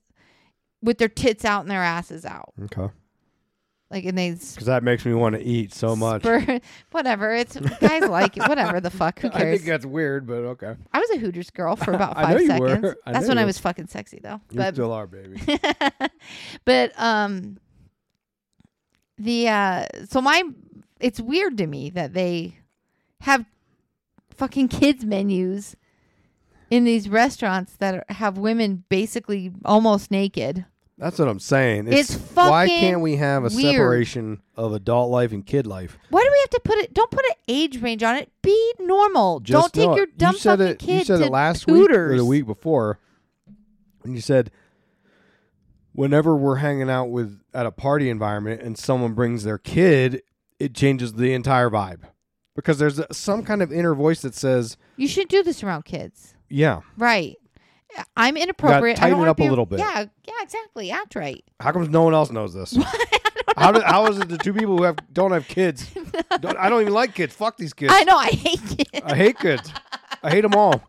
[0.84, 2.54] with their tits out and their asses out.
[2.66, 2.90] Okay.
[3.92, 6.24] Like, and they Because that makes me want to eat so much.
[6.24, 6.60] spur,
[6.92, 7.34] whatever.
[7.36, 8.48] It's guys like it.
[8.50, 9.20] Whatever the fuck.
[9.20, 9.44] Who cares?
[9.44, 10.76] I think that's weird, but okay.
[10.92, 12.70] I was a Hooters girl for about I five know you were.
[12.70, 12.96] seconds.
[13.06, 14.42] I That's know when you I was fucking sexy though.
[14.50, 15.40] You But still are, baby.
[16.66, 17.58] but um
[19.18, 20.44] the uh so my
[21.00, 22.58] it's weird to me that they
[23.22, 23.46] have
[24.36, 25.76] fucking kids menus
[26.70, 30.66] in these restaurants that are, have women basically almost naked.
[30.98, 31.92] That's what I'm saying.
[31.92, 33.76] It's why fucking why can't we have a weird.
[33.76, 35.98] separation of adult life and kid life?
[36.10, 36.94] Why do we have to put it?
[36.94, 38.32] Don't put an age range on it.
[38.42, 39.42] Be normal.
[39.42, 41.70] Just don't take your dumb you said fucking it, kid You said to it last
[41.70, 41.90] Hooters.
[41.90, 43.00] week or the week before,
[44.06, 44.52] and you said
[45.92, 50.22] whenever we're hanging out with at a party environment and someone brings their kid,
[50.60, 52.02] it changes the entire vibe
[52.56, 55.84] because there's a, some kind of inner voice that says, You should do this around
[55.86, 57.36] kids, "Yeah, right?
[58.18, 58.98] I'm inappropriate.
[59.00, 59.80] I tighten it up a little bit.
[59.80, 60.92] Yeah, yeah, exactly.
[60.92, 61.44] Act right.
[61.60, 62.78] how comes no one else knows this?
[63.58, 65.92] how, do, how is it the two people who have don't have kids?
[66.40, 67.34] Don't, I don't even like kids.
[67.34, 67.94] Fuck these kids.
[67.96, 68.18] I know.
[68.18, 69.02] I hate kids.
[69.04, 69.72] I hate kids.
[70.22, 70.84] I hate them all.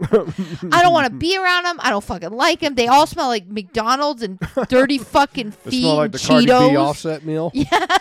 [0.10, 1.78] I don't want to be around them.
[1.80, 2.74] I don't fucking like them.
[2.74, 6.70] They all smell like McDonald's and dirty fucking They feet smell like the Cardi Cheetos.
[6.70, 7.52] B offset meal.
[7.54, 8.00] I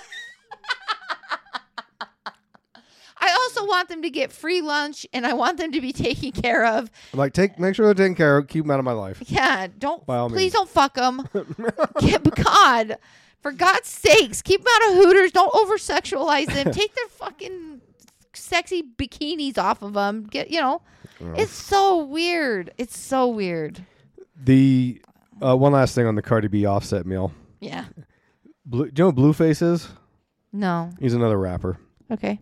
[3.64, 6.66] also want them to get free lunch and I want them to be taken care
[6.66, 6.92] of.
[7.14, 8.48] I'm like, take, make sure they're taken care of.
[8.48, 9.22] Keep them out of my life.
[9.26, 10.54] Yeah, don't By all please means.
[10.54, 11.28] don't fuck them.
[12.44, 12.98] God,
[13.42, 15.32] for God's sakes, keep them out of Hooters.
[15.32, 16.72] Don't over sexualize them.
[16.72, 17.82] Take their fucking
[18.34, 20.24] sexy bikinis off of them.
[20.26, 20.82] Get you know,
[21.36, 22.74] it's so weird.
[22.78, 23.86] It's so weird.
[24.36, 25.02] The
[25.42, 27.32] uh, one last thing on the Cardi B offset meal.
[27.60, 27.86] Yeah.
[28.66, 29.90] Blue, do you know what Blueface is?
[30.52, 30.92] No.
[31.00, 31.78] He's another rapper.
[32.12, 32.40] Okay.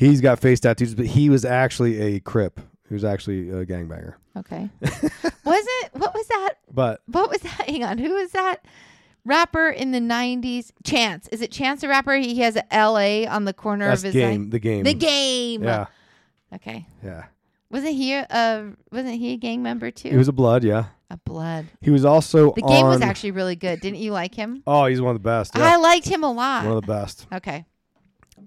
[0.00, 2.58] He's got face tattoos, but he was actually a Crip.
[2.88, 4.14] He was actually a gangbanger.
[4.36, 4.70] Okay.
[4.80, 5.90] was it?
[5.92, 6.54] What was that?
[6.72, 7.50] But What was that?
[7.68, 7.98] Hang on.
[7.98, 8.64] Who was that
[9.26, 10.70] rapper in the 90s?
[10.84, 11.28] Chance.
[11.28, 12.14] Is it Chance the rapper?
[12.16, 13.26] He has a L.A.
[13.26, 14.44] on the corner of his game.
[14.46, 14.84] eye- The game.
[14.84, 15.64] The game.
[15.64, 15.86] Yeah,
[16.54, 16.86] Okay.
[17.04, 17.24] yeah.
[17.70, 20.08] Wasn't he a uh, wasn't he a gang member too?
[20.10, 20.64] He was a blood.
[20.64, 20.86] Yeah.
[21.10, 21.66] a blood.
[21.82, 23.80] He was also The game was actually really good.
[23.80, 24.62] Didn't you like him?
[24.66, 25.56] Oh, he's one of the best.
[25.56, 26.64] I liked him a lot.
[26.64, 27.26] one of the best.
[27.32, 27.66] okay.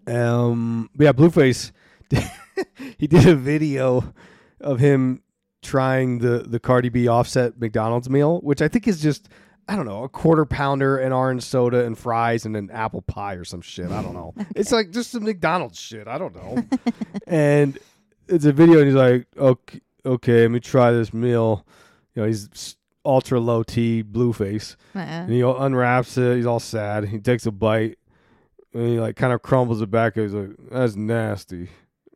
[0.07, 1.71] Um, yeah, Blueface.
[2.97, 4.13] he did a video
[4.59, 5.21] of him
[5.61, 9.29] trying the the Cardi B offset McDonald's meal, which I think is just
[9.67, 13.35] I don't know a quarter pounder, an orange soda, and fries, and an apple pie
[13.35, 13.91] or some shit.
[13.91, 14.33] I don't know.
[14.55, 16.07] It's like just some McDonald's shit.
[16.07, 16.63] I don't know.
[17.27, 17.79] and
[18.27, 21.65] it's a video, and he's like, okay, okay, let me try this meal.
[22.13, 24.75] You know, he's ultra low T Blueface.
[24.95, 25.01] Uh-uh.
[25.01, 26.37] And he unwraps it.
[26.37, 27.05] He's all sad.
[27.05, 27.97] He takes a bite.
[28.73, 30.15] And he like kind of crumbles it back.
[30.15, 31.69] He's like, "That's nasty,"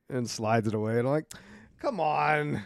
[0.09, 0.99] and slides it away.
[0.99, 1.31] And I'm like,
[1.79, 2.63] "Come on,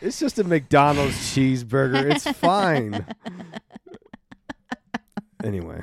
[0.00, 2.10] it's just a McDonald's cheeseburger.
[2.10, 3.06] It's fine."
[5.44, 5.82] anyway,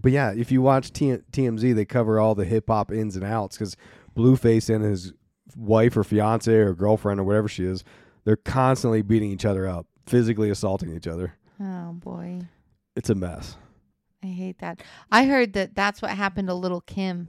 [0.00, 3.24] but yeah, if you watch T- TMZ, they cover all the hip hop ins and
[3.24, 3.76] outs because
[4.16, 5.12] Blueface and his
[5.56, 7.82] wife or fiance or girlfriend or whatever she is,
[8.24, 11.34] they're constantly beating each other up, physically assaulting each other.
[11.60, 12.42] Oh boy,
[12.94, 13.56] It's a mess.
[14.22, 14.82] I hate that.
[15.12, 17.28] I heard that that's what happened to Lil' Kim.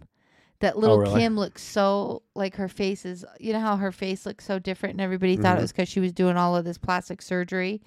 [0.60, 1.20] That little Oh, really?
[1.22, 3.24] Kim looks so like her face is.
[3.40, 5.60] You know how her face looks so different, and everybody thought Mm-hmm.
[5.60, 7.82] it was because she was doing all of this plastic surgery,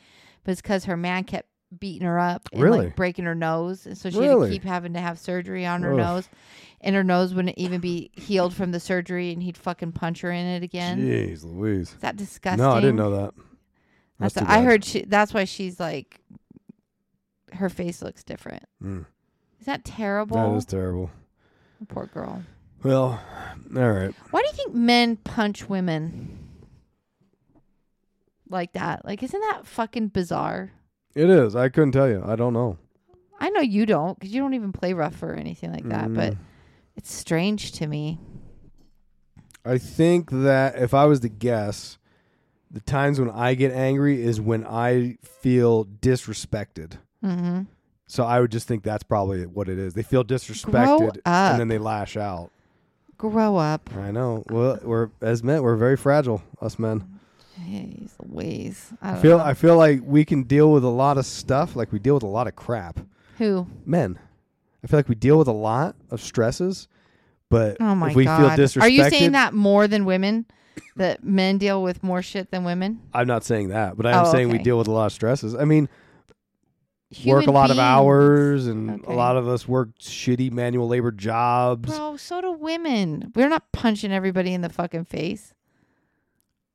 [0.44, 1.48] but it's because her man kept
[1.78, 2.86] beating her up and Really?
[2.86, 5.82] like breaking her nose, and so she had to keep having to have surgery on
[5.82, 5.98] her Ugh.
[5.98, 6.28] nose,
[6.80, 10.30] and her nose wouldn't even be healed from the surgery, and he'd fucking punch her
[10.30, 10.98] in it again.
[11.00, 11.90] Jeez Louise.
[11.90, 12.62] Is that disgusting?
[12.64, 13.34] No, I didn't know that.
[14.18, 15.02] That's, too I heard she.
[15.04, 16.20] That's why she's like,
[17.54, 18.64] her face looks different.
[18.82, 19.06] Mm.
[19.60, 20.36] Is that terrible?
[20.36, 21.10] That is terrible.
[21.88, 22.42] Poor girl.
[22.82, 23.20] Well,
[23.76, 24.14] all right.
[24.30, 26.38] Why do you think men punch women
[28.48, 29.04] like that?
[29.04, 30.72] Like, isn't that fucking bizarre?
[31.14, 31.54] It is.
[31.56, 32.22] I couldn't tell you.
[32.26, 32.78] I don't know.
[33.38, 36.34] I know you don't because you don't even play rough or anything like that, but
[36.34, 36.38] Mm.
[36.96, 38.18] it's strange to me.
[39.64, 41.98] I think that if I was to guess,
[42.70, 46.98] the times when I get angry is when I feel disrespected.
[47.24, 47.62] Mm-hmm.
[48.06, 49.94] So I would just think that's probably what it is.
[49.94, 52.50] They feel disrespected and then they lash out.
[53.16, 53.88] Grow up.
[53.96, 54.44] I know.
[54.50, 57.20] Well, we're as men, we're very fragile, us men.
[57.60, 58.92] Jeez, Louise.
[59.00, 59.44] I I feel know.
[59.44, 62.22] I feel like we can deal with a lot of stuff, like we deal with
[62.24, 62.98] a lot of crap.
[63.38, 63.66] Who?
[63.86, 64.18] Men.
[64.82, 66.88] I feel like we deal with a lot of stresses,
[67.48, 68.56] but Oh my if we god.
[68.56, 70.44] feel disrespected, Are you saying that more than women?
[70.96, 73.00] That men deal with more shit than women?
[73.14, 75.12] I'm not saying that, but I am Oh, saying we deal with a lot of
[75.12, 75.54] stresses.
[75.54, 75.88] I mean,
[77.26, 79.12] work a lot of hours, and Okay.
[79.12, 81.96] a lot of us work shitty manual labor jobs.
[81.96, 83.32] Bro, so do women.
[83.34, 85.54] We're not punching everybody in the fucking face.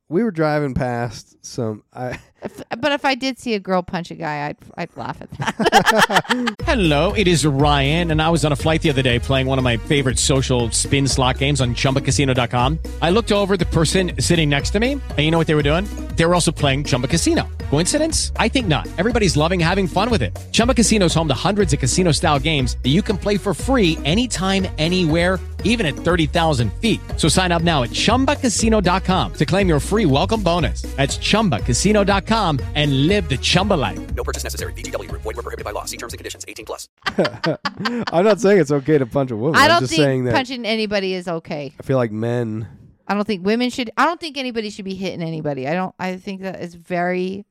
[0.10, 1.84] We were driving past some.
[1.94, 5.22] I If, but if I did see a girl punch a guy, I'd I'd laugh
[5.22, 6.56] at that.
[6.64, 9.58] Hello, it is Ryan, and I was on a flight the other day playing one
[9.58, 12.78] of my favorite social spin slot games on chumbacasino.com.
[13.02, 15.56] I looked over at the person sitting next to me, and you know what they
[15.56, 15.86] were doing?
[16.16, 17.48] They were also playing Chumba Casino.
[17.70, 18.32] Coincidence?
[18.38, 18.88] I think not.
[18.98, 20.38] Everybody's loving having fun with it.
[20.52, 23.54] Chumba Casino is home to hundreds of casino style games that you can play for
[23.54, 27.00] free anytime, anywhere, even at 30,000 feet.
[27.18, 30.82] So sign up now at chumbacasino.com to claim your free welcome bonus.
[30.96, 34.00] That's chumbacasino.com and live the Chumba life.
[34.16, 34.74] No purchase necessary.
[34.74, 35.22] VGW Group.
[35.22, 35.86] Void were prohibited by law.
[35.86, 36.44] See terms and conditions.
[36.48, 36.90] 18 plus.
[38.12, 39.56] I'm not saying it's okay to punch a woman.
[39.60, 41.74] I I'm don't just think saying that punching anybody is okay.
[41.80, 42.68] I feel like men.
[43.08, 43.92] I don't think women should.
[43.98, 45.68] I don't think anybody should be hitting anybody.
[45.68, 45.96] I don't.
[46.00, 47.46] I think that is very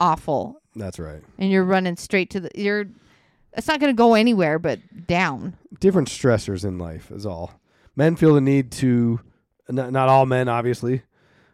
[0.00, 0.60] awful.
[0.76, 1.22] That's right.
[1.38, 2.50] And you're running straight to the.
[2.54, 2.86] You're.
[3.54, 5.56] It's not going to go anywhere but down.
[5.80, 7.54] Different stressors in life is all.
[7.96, 9.20] Men feel the need to.
[9.70, 11.02] Not, not all men, obviously,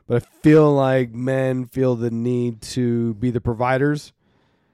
[0.07, 4.13] but I feel like men feel the need to be the providers,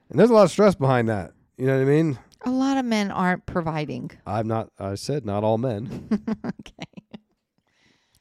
[0.09, 1.31] and there's a lot of stress behind that.
[1.57, 2.19] You know what I mean?
[2.43, 4.11] A lot of men aren't providing.
[4.25, 4.69] I'm not.
[4.79, 6.07] I said not all men.
[6.45, 7.11] okay.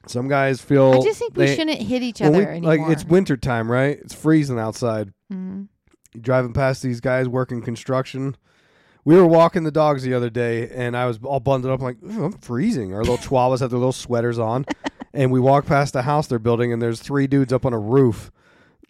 [0.07, 0.93] Some guys feel.
[1.01, 2.77] I just think we they- shouldn't hit each other we- anymore.
[2.77, 3.99] Like it's winter time, right?
[3.99, 5.13] It's freezing outside.
[5.33, 5.69] Mhm.
[6.15, 8.37] You're driving past these guys working construction.
[9.05, 11.81] We were walking the dogs the other day, and I was all bundled up.
[11.81, 12.93] Like, I'm freezing.
[12.93, 14.67] Our little chihuahuas have their little sweaters on,
[15.13, 17.79] and we walk past the house they're building, and there's three dudes up on a
[17.79, 18.31] roof,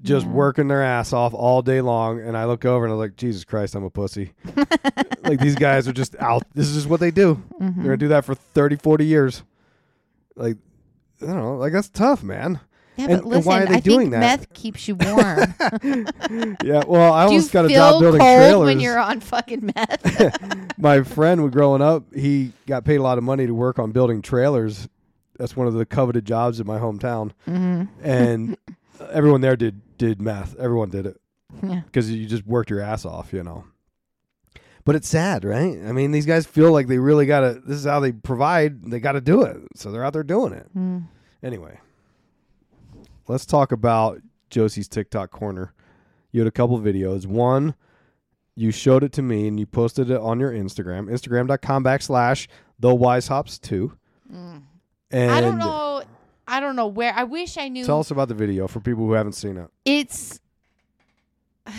[0.03, 2.21] just working their ass off all day long.
[2.21, 4.33] And I look over and i'm like, Jesus Christ, I'm a pussy.
[5.23, 6.43] like these guys are just out.
[6.55, 7.43] This is just what they do.
[7.59, 7.95] They're gonna mm-hmm.
[7.97, 9.43] do that for 30, 40 years.
[10.37, 10.57] Like,
[11.23, 11.57] I don't know.
[11.57, 12.61] Like that's tough, man.
[12.97, 14.21] Yeah, And- but listen, why are they I doing think that?
[14.21, 15.55] meth keeps you warm.
[16.63, 16.85] Yeah.
[16.87, 18.67] Well, I almost got a job building cold trailers.
[18.67, 20.73] when you're on fucking meth?
[20.79, 24.23] my friend growing up he got paid a lot of money to work on building
[24.23, 24.89] trailers
[25.41, 27.33] that's one of the coveted jobs in my hometown.
[27.49, 27.85] Mm-hmm.
[28.05, 28.57] and
[29.11, 31.21] everyone there did did meth everyone did it.
[31.63, 31.81] Yeah.
[31.87, 33.65] because you just worked your ass off you know.
[34.85, 35.79] But it's sad right?
[35.85, 39.01] I mean these guys feel like they really gotta this is how they provide they
[39.01, 39.57] gotta do it.
[39.75, 40.69] So they're out there doing it.
[40.77, 41.09] Mm.
[41.43, 41.79] anyway
[43.29, 44.21] let's talk about
[44.51, 45.73] josie's tiktok corner.
[46.33, 47.27] You had a couple videos.
[47.27, 47.75] One
[48.57, 52.47] you showed it to me and you posted it on your Instagram, Instagram.com backslash
[52.79, 53.97] the Weishaupts two.
[55.11, 55.31] And.
[55.31, 56.03] I don't know.
[56.47, 57.13] I don't know where.
[57.15, 57.85] I wish I knew.
[57.85, 59.71] Tell us about the video for people who haven't seen it.
[59.85, 60.41] it's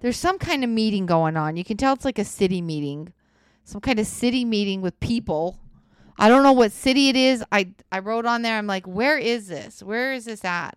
[0.00, 1.56] there's some kind of meeting going on.
[1.56, 3.12] You can tell it's like a city meeting,
[3.64, 5.58] some kind of city meeting with people.
[6.18, 7.42] I don't know what city it is.
[7.50, 8.58] I I wrote on there.
[8.58, 9.82] I'm like, where is this?
[9.82, 10.76] Where is this at?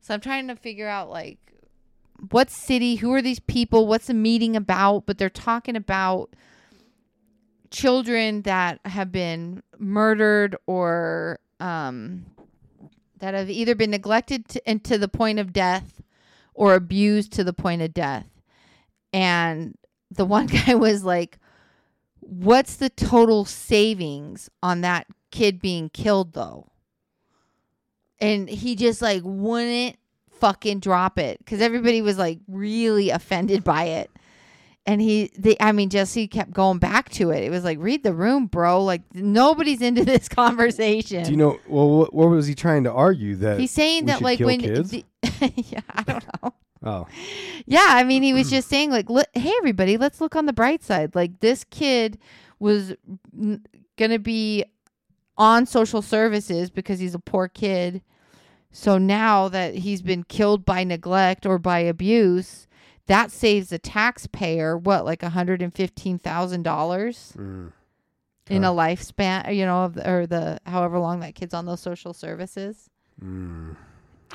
[0.00, 1.38] So I'm trying to figure out like
[2.30, 5.06] what city, who are these people, what's the meeting about?
[5.06, 6.34] But they're talking about
[7.70, 12.26] children that have been murdered or um,
[13.18, 16.02] that have either been neglected to, and to the point of death
[16.54, 18.26] or abused to the point of death.
[19.12, 19.76] And
[20.10, 21.38] the one guy was like,
[22.20, 26.70] What's the total savings on that kid being killed, though?
[28.18, 29.96] And he just like wouldn't
[30.30, 34.10] fucking drop it because everybody was like really offended by it.
[34.86, 37.42] And he, the I mean, Jesse kept going back to it.
[37.42, 38.84] It was like, read the room, bro.
[38.84, 41.24] Like, nobody's into this conversation.
[41.24, 44.20] Do you know well what, what was he trying to argue that He's saying that
[44.20, 46.54] like when yeah, I don't know.
[46.82, 47.06] oh
[47.66, 50.52] Yeah, I mean, he was just saying like, "Look- hey, everybody, let's look on the
[50.52, 51.14] bright side.
[51.14, 52.18] Like this kid
[52.58, 52.92] was
[53.38, 53.64] n-
[53.96, 54.64] gonna be
[55.38, 58.02] on social services because he's a poor kid.
[58.70, 62.66] So now that he's been killed by neglect or by abuse,
[63.06, 67.72] that saves the taxpayer what like one hundred and fifteen thousand dollars Mm.
[68.50, 72.90] in a lifespan, you know, or the however long that kid's on those social services.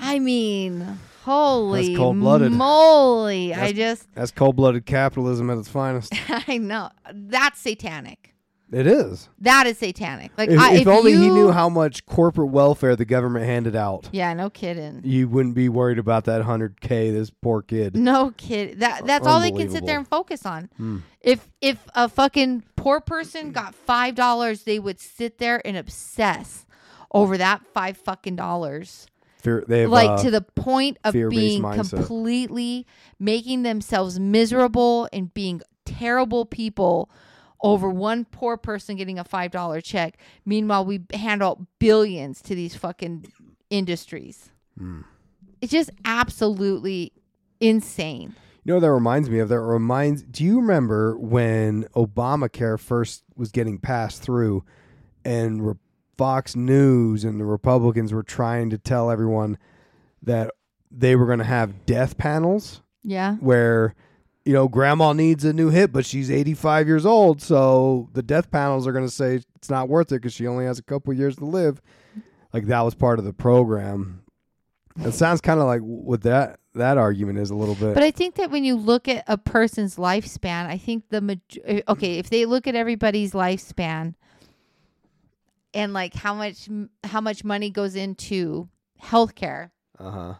[0.01, 2.51] I mean, holy cold-blooded.
[2.53, 3.53] moly!
[3.53, 6.13] I just, that's cold-blooded capitalism at its finest
[6.47, 8.33] I know that's satanic.
[8.71, 10.31] It is That is satanic.
[10.37, 14.09] Like, if, I, if only he knew how much corporate welfare the government handed out
[14.11, 15.01] Yeah, no kidding.
[15.03, 18.79] you wouldn't be worried about that 100k this poor kid No kid.
[18.79, 20.69] That that's all they can sit there and focus on.
[20.77, 20.97] Hmm.
[21.21, 26.65] If if a fucking poor person got five dollars, they would sit there and obsess
[27.11, 29.07] over that five fucking dollars.
[29.41, 31.89] Fear, they have, like uh, to the point of being mindset.
[31.91, 32.85] completely
[33.19, 37.09] making themselves miserable and being terrible people
[37.61, 40.17] over one poor person getting a five dollar check.
[40.45, 43.31] Meanwhile, we hand out billions to these fucking
[43.69, 44.49] industries.
[44.77, 45.01] Hmm.
[45.61, 47.11] It's just absolutely
[47.59, 48.35] insane.
[48.63, 49.49] You know what that reminds me of?
[49.49, 50.23] That reminds.
[50.23, 54.63] Do you remember when Obamacare first was getting passed through,
[55.25, 55.73] and re-
[56.17, 59.57] Fox News and the Republicans were trying to tell everyone
[60.21, 60.51] that
[60.91, 63.35] they were going to have death panels Yeah.
[63.35, 63.95] where
[64.49, 68.49] you know grandma needs a new hip but she's 85 years old so the death
[68.49, 71.13] panels are going to say it's not worth it because she only has a couple
[71.13, 71.81] years to live.
[72.53, 74.23] Like that was part of the program.
[75.01, 77.93] It sounds kind of like what that that argument is a little bit.
[77.93, 81.59] But I think that when you look at a person's lifespan, I think the maj-
[81.67, 84.15] uh, okay, if they look at everybody's lifespan
[85.73, 86.69] and like how much
[87.03, 88.69] how much money goes into
[89.01, 90.35] healthcare, uh-huh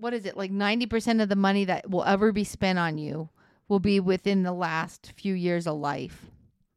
[0.00, 0.36] what is it?
[0.36, 3.28] Like 90% of the money that will ever be spent on you
[3.68, 6.26] will be within the last few years of life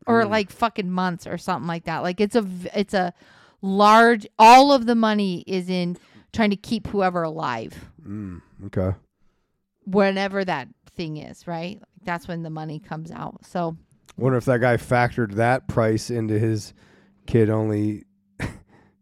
[0.05, 1.99] or like fucking months or something like that.
[1.99, 2.45] Like it's a
[2.76, 3.13] it's a
[3.61, 5.97] large all of the money is in
[6.34, 7.89] trying to keep whoever alive.
[8.05, 8.93] mm, okay
[9.86, 11.82] whenever that thing is, right?
[12.03, 13.45] That's when the money comes out.
[13.45, 13.78] So
[14.17, 16.74] wonder if that guy factored that price into his
[17.26, 18.03] kid only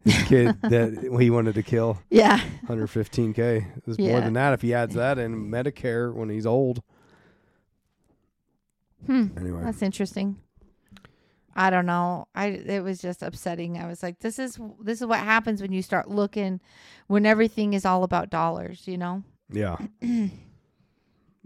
[0.05, 4.19] kid that he wanted to kill yeah, 115k There's more Yeah.
[4.21, 6.81] than that if he adds that in medicare when he's old
[9.05, 9.27] Hmm.
[9.37, 10.37] anyway that's interesting.
[11.55, 12.27] I don't know.
[12.33, 13.77] I it was just upsetting.
[13.77, 16.61] I was like, this is this is what happens when you start looking
[17.07, 18.83] when everything is all about dollars.
[18.87, 20.29] You know yeah that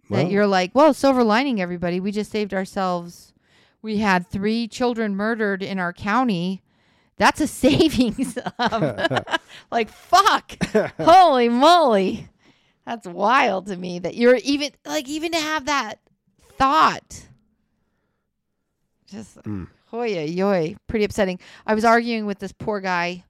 [0.09, 1.99] Well, you're like, well, silver lining, everybody.
[1.99, 3.33] We just saved ourselves.
[3.81, 6.61] We had three children murdered in our county.
[7.17, 9.25] That's a savings of
[9.71, 10.53] like fuck.
[10.99, 12.27] Holy moly.
[12.85, 15.99] That's wild to me that you're even like even to have that
[16.57, 17.27] thought.
[19.07, 19.67] Just Mm.
[19.87, 21.39] hoy yoy, pretty upsetting.
[21.65, 23.23] I was arguing with this poor guy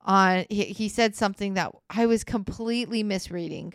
[0.00, 3.74] on he, he said something that I was completely misreading.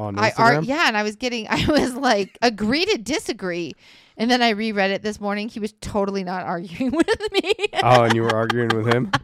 [0.00, 0.56] On I Instagram?
[0.58, 3.74] ar- yeah, and I was getting I was like agree to disagree.
[4.16, 5.48] And then I reread it this morning.
[5.48, 7.52] He was totally not arguing with me.
[7.82, 9.10] oh, and you were arguing with him.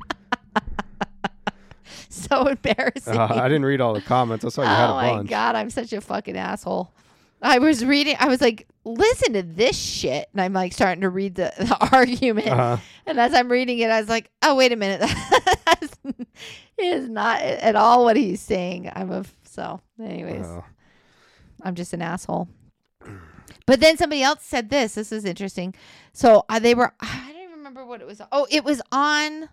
[2.08, 3.16] so embarrassing.
[3.16, 4.44] Uh, I didn't read all the comments.
[4.44, 6.92] I saw you had a oh my god, I'm such a fucking asshole.
[7.42, 8.16] I was reading.
[8.18, 11.76] I was like, listen to this shit, and I'm like starting to read the, the
[11.92, 12.48] argument.
[12.48, 12.78] Uh-huh.
[13.04, 15.00] And as I'm reading it, I was like, oh wait a minute,
[15.66, 15.90] That's-
[16.78, 18.90] it is not at all what he's saying.
[18.94, 19.24] I'm a
[19.56, 19.80] so.
[20.00, 20.46] Anyways.
[21.62, 22.48] I'm just an asshole.
[23.66, 24.94] But then somebody else said this.
[24.94, 25.74] This is interesting.
[26.12, 26.92] So uh, they were.
[27.00, 28.20] I don't even remember what it was.
[28.30, 29.48] Oh, it was on.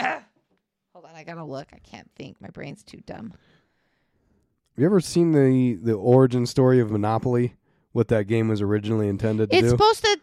[0.00, 1.68] hold on, I gotta look.
[1.72, 2.40] I can't think.
[2.40, 3.30] My brain's too dumb.
[3.32, 7.54] Have you ever seen the the origin story of Monopoly?
[7.92, 9.70] What that game was originally intended to be It's do?
[9.70, 10.18] supposed to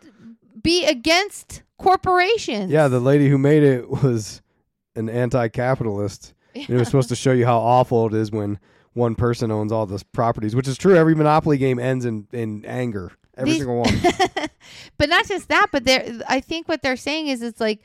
[0.63, 2.71] be against corporations.
[2.71, 4.41] yeah, the lady who made it was
[4.95, 6.33] an anti-capitalist.
[6.55, 8.59] And It was supposed to show you how awful it is when
[8.95, 10.95] one person owns all the properties, which is true.
[10.95, 13.11] Every Monopoly game ends in, in anger.
[13.37, 13.93] Every These- single one.
[14.97, 15.83] but not just that, but
[16.27, 17.81] I think what they're saying is it's like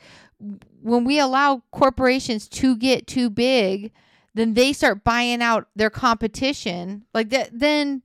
[0.81, 3.91] when we allow corporations to get too big,
[4.33, 7.03] then they start buying out their competition.
[7.13, 8.03] Like that then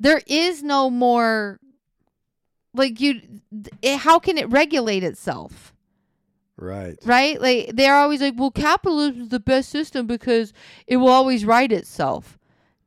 [0.00, 1.60] there is no more
[2.72, 3.20] like you
[3.82, 5.74] it, how can it regulate itself?
[6.60, 6.96] Right.
[7.04, 7.40] Right?
[7.40, 10.52] Like they're always like, well, capitalism is the best system because
[10.86, 12.38] it will always right itself.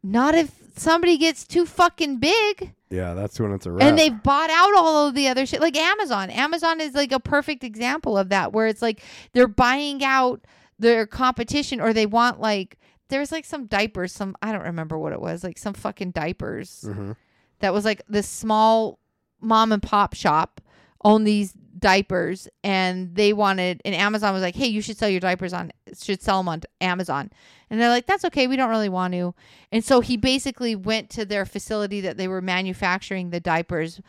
[0.04, 2.74] Not if somebody gets too fucking big.
[2.90, 3.84] Yeah, that's when it's a wrap.
[3.88, 5.62] And they've bought out all of the other shit.
[5.62, 6.30] Like Amazon.
[6.30, 9.02] Amazon is like a perfect example of that, where it's like
[9.34, 10.46] they're buying out
[10.80, 12.78] their competition or they want like
[13.10, 16.84] there's like some diapers, some I don't remember what it was, like some fucking diapers
[16.88, 17.16] Mhm.
[17.60, 19.00] that was like this small
[19.40, 20.62] mom and pop shop
[21.04, 21.54] owned these
[21.84, 25.72] diapers and they wanted and Amazon was like, "Hey, you should sell your diapers on
[26.02, 27.30] should sell them on Amazon."
[27.70, 29.36] And they're like, "That's okay, we don't really want to."
[29.72, 34.00] And so he basically went to their facility that they were manufacturing the diapers,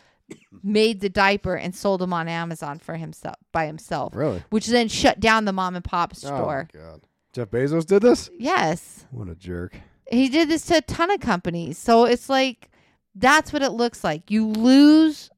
[0.62, 4.14] made the diaper and sold them on Amazon for himself by himself.
[4.14, 4.42] Really?
[4.50, 6.68] Which then shut down the mom and pop Oh, store.
[6.72, 7.00] my God.
[7.32, 8.30] Jeff Bezos did this?
[8.38, 9.06] Yes.
[9.10, 9.76] What a jerk.
[10.10, 11.76] He did this to a ton of companies.
[11.78, 12.70] So it's like
[13.16, 14.30] that's what it looks like.
[14.30, 15.30] You lose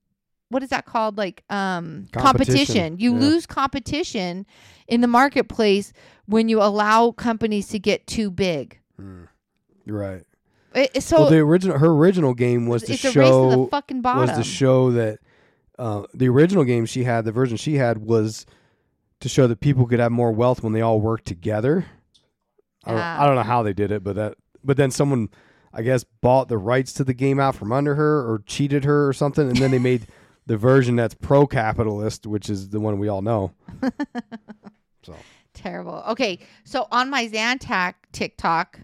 [0.49, 1.17] what is that called?
[1.19, 2.23] Like um competition.
[2.23, 3.21] Competition, You yeah.
[3.21, 4.47] lose competition
[4.89, 5.93] in the marketplace
[6.27, 8.79] when you allow companies to get too big.
[9.85, 10.23] You're right.
[10.75, 13.57] It, so well, the original her original game was to it's a race show to
[13.57, 14.23] the fucking bottom.
[14.29, 15.19] was to show that
[15.79, 18.45] uh, the original game she had, the version she had was
[19.21, 21.87] to show that people could have more wealth when they all worked together.
[22.85, 23.23] I don't, Ah.
[23.23, 25.31] I don't know how they did it, but that but then someone
[25.73, 29.09] I guess bought the rights to the game out from under her or cheated her
[29.09, 30.07] or something, and then they made
[30.47, 33.53] the version that's pro capitalist, which is the one we all know.
[35.03, 35.15] so
[35.55, 36.05] Terrible.
[36.09, 38.81] Okay, so on my Zantac TikTok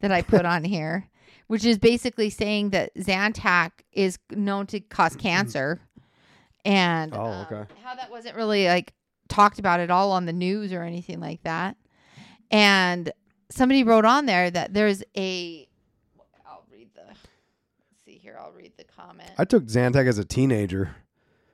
[0.00, 1.08] that I put on here,
[1.48, 5.80] which is basically saying that Zantac is known to cause cancer,
[6.64, 7.64] and Oh, um, okay.
[7.82, 8.94] how that wasn't really like
[9.28, 11.76] talked about at all on the news or anything like that.
[12.52, 13.10] And
[13.50, 15.68] somebody wrote on there that there's a.
[16.46, 17.02] I'll read the.
[17.04, 17.18] Let's
[18.04, 18.38] see here.
[18.40, 19.30] I'll read the comment.
[19.38, 20.94] I took Zantac as a teenager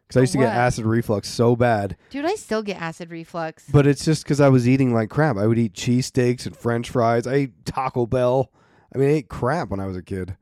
[0.08, 0.56] because I used to get what?
[0.56, 1.96] acid reflux so bad.
[2.08, 3.66] Dude, I still get acid reflux.
[3.70, 5.36] But it's just because I was eating like crap.
[5.36, 7.26] I would eat cheesesteaks and French fries.
[7.26, 8.50] I ate Taco Bell.
[8.94, 10.38] I mean, I ate crap when I was a kid.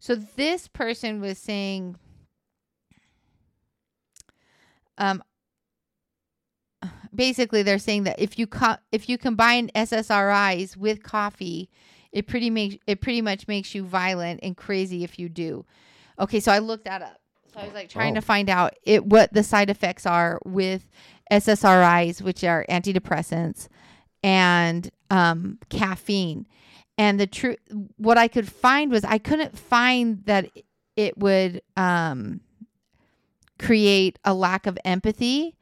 [0.00, 1.96] So this person was saying,
[4.96, 5.22] um,
[7.14, 11.70] basically they're saying that if you co- if you combine SSRIs with coffee,
[12.10, 15.64] it pretty makes it pretty much makes you violent and crazy if you do.
[16.18, 17.20] Okay, so I looked that up.
[17.58, 18.20] So I was like trying Oh.
[18.20, 20.88] to find out it what the side effects are with
[21.30, 23.68] SSRIs, which are antidepressants,
[24.22, 26.46] and um, caffeine.
[26.96, 27.58] And the truth,
[27.96, 30.50] what I could find was I couldn't find that
[30.96, 32.40] it would um,
[33.58, 35.56] create a lack of empathy,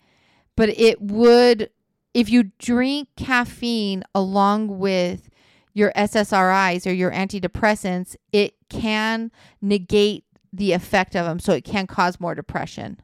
[0.57, 1.71] but it would,
[2.15, 5.29] if you drink caffeine along with
[5.75, 9.31] your SSRIs or your antidepressants, it can
[9.61, 10.25] negate
[10.57, 11.39] the effect of them.
[11.39, 13.01] So it can cause more depression.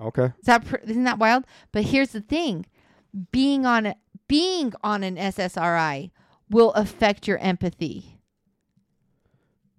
[0.00, 0.26] Okay.
[0.40, 1.44] Is that pr- isn't that wild?
[1.70, 2.66] But here's the thing:
[3.30, 3.94] being on a,
[4.28, 6.10] being on an SSRI
[6.50, 8.18] will affect your empathy.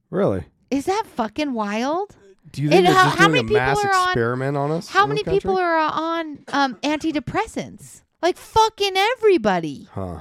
[0.09, 0.45] Really?
[0.69, 2.15] Is that fucking wild?
[2.51, 4.57] Do you think And they're how- how doing many a mass people are on- experiment
[4.57, 4.89] on, us?
[4.89, 8.01] How many people are on um, antidepressants?
[8.21, 9.87] Like fucking everybody.
[9.91, 10.19] Huh.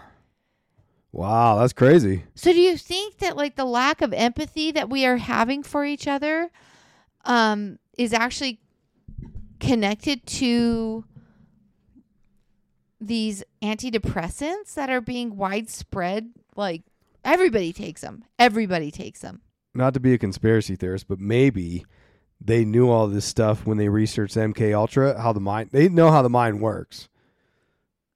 [1.12, 2.24] Wow, that's crazy.
[2.34, 5.84] So do you think that like the lack of empathy that we are having for
[5.84, 6.50] each other
[7.24, 8.58] um is actually
[9.60, 11.04] connected to
[13.00, 16.82] these antidepressants that are being widespread like
[17.24, 18.24] everybody takes them.
[18.38, 19.42] Everybody takes them.
[19.74, 21.84] Not to be a conspiracy theorist, but maybe
[22.40, 26.10] they knew all this stuff when they researched MK Ultra, how the mind they know
[26.10, 27.08] how the mind works.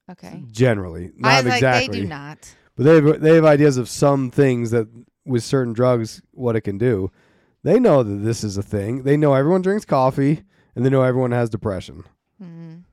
[0.09, 0.43] Okay.
[0.51, 1.11] Generally.
[1.17, 1.81] Not I was exactly.
[1.81, 2.55] like they do not.
[2.77, 4.87] But they have, they have ideas of some things that
[5.25, 7.11] with certain drugs what it can do.
[7.63, 9.03] They know that this is a thing.
[9.03, 10.43] They know everyone drinks coffee
[10.75, 12.03] and they know everyone has depression.
[12.41, 12.83] Mm,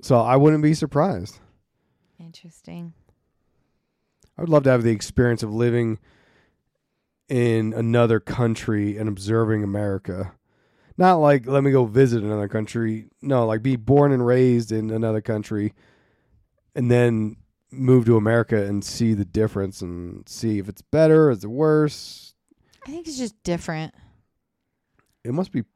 [0.00, 1.38] So I wouldn't be surprised.
[2.18, 2.94] interesting.
[4.38, 5.98] I would love to have the experience of living
[7.28, 10.32] in another country and observing America.
[10.96, 13.08] Not like let me go visit another country.
[13.20, 15.74] No, like be born and raised in another country
[16.74, 17.36] and then
[17.70, 22.34] move to America and see the difference and see if it's better, is it worse.
[22.86, 23.94] I think it's just different.
[25.24, 25.66] It must be it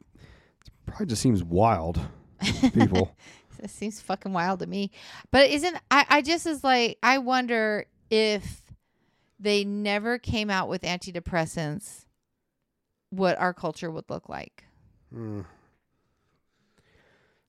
[0.87, 2.01] probably just seems wild.
[2.43, 3.17] to People.
[3.63, 4.91] It seems fucking wild to me.
[5.31, 8.63] But isn't I, I just is like I wonder if
[9.39, 12.05] they never came out with antidepressants
[13.11, 14.65] what our culture would look like.
[15.15, 15.45] Mm.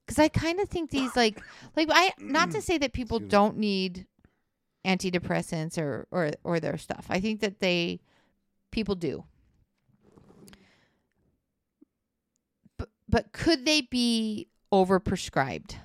[0.08, 1.39] Cuz I kind of think these like
[1.76, 4.08] like I not to say that people don't need
[4.86, 7.05] antidepressants or or or their stuff.
[7.09, 7.99] I think that they
[8.71, 9.25] people do.
[12.77, 15.75] But but could they be overprescribed?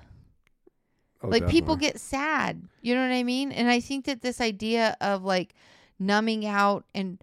[1.23, 4.39] Oh, like people get sad you know what i mean and i think that this
[4.39, 5.55] idea of like
[5.97, 7.17] numbing out and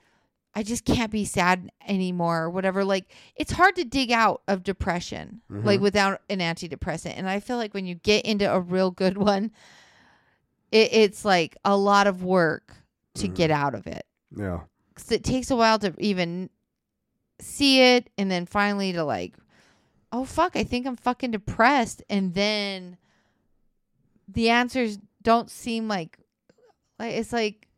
[0.53, 3.05] i just can't be sad anymore or whatever like
[3.37, 5.83] it's hard to dig out of depression like Mhm.
[5.83, 9.53] without an antidepressant and i feel like when you get into a real good one
[10.75, 12.75] it, it's like a lot of work
[13.15, 13.35] to Mm-hmm.
[13.35, 14.05] get out of it.
[14.37, 14.61] Yeah.
[14.95, 16.51] 'Cause it takes a while to even
[17.41, 19.35] see it and then finally to like
[20.13, 22.03] oh fuck i think i'm fucking depressed.
[22.11, 22.97] And then
[24.29, 26.19] the answers don't seem like
[26.99, 27.69] like it's like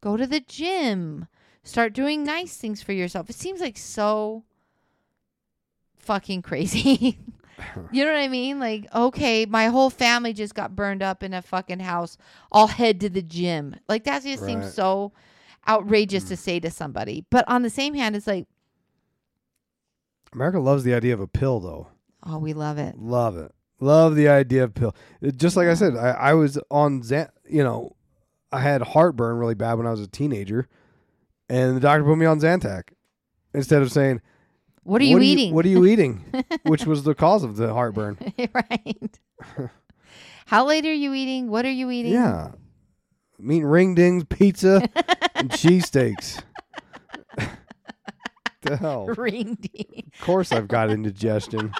[0.00, 1.26] go to the gym.
[1.64, 3.28] Start doing nice things for yourself.
[3.28, 4.44] It seems like so
[5.98, 7.18] fucking crazy
[7.92, 11.32] you know what i mean like okay my whole family just got burned up in
[11.32, 12.18] a fucking house
[12.52, 15.12] i'll head to the gym like that just seems so
[15.68, 16.38] outrageous to mm.
[16.38, 18.46] say to somebody but on the same hand it's like
[20.32, 21.88] America loves the idea of a pill though.
[22.24, 23.52] oh we love it Love it.
[23.80, 24.94] Love the idea of pill.
[25.20, 27.28] It- just like I said, I, I was on Zan.
[27.48, 27.94] You know,
[28.50, 30.68] I had heartburn really bad when I was a teenager,
[31.48, 32.90] and the doctor put me on Zantac
[33.52, 34.20] instead of saying,
[34.86, 36.24] what are you eating what are you eating?"
[36.64, 38.18] Which was the cause of the heartburn.
[38.54, 39.18] right.
[40.46, 41.48] How late are you eating?
[41.48, 42.12] What are you eating?
[42.12, 42.52] Yeah,
[43.38, 44.80] I'm eating ring dings, pizza,
[45.34, 46.40] and cheesesteaks.
[48.62, 49.10] the hell?
[49.10, 50.10] Of Ring ding.
[50.20, 51.72] course, I've got indigestion.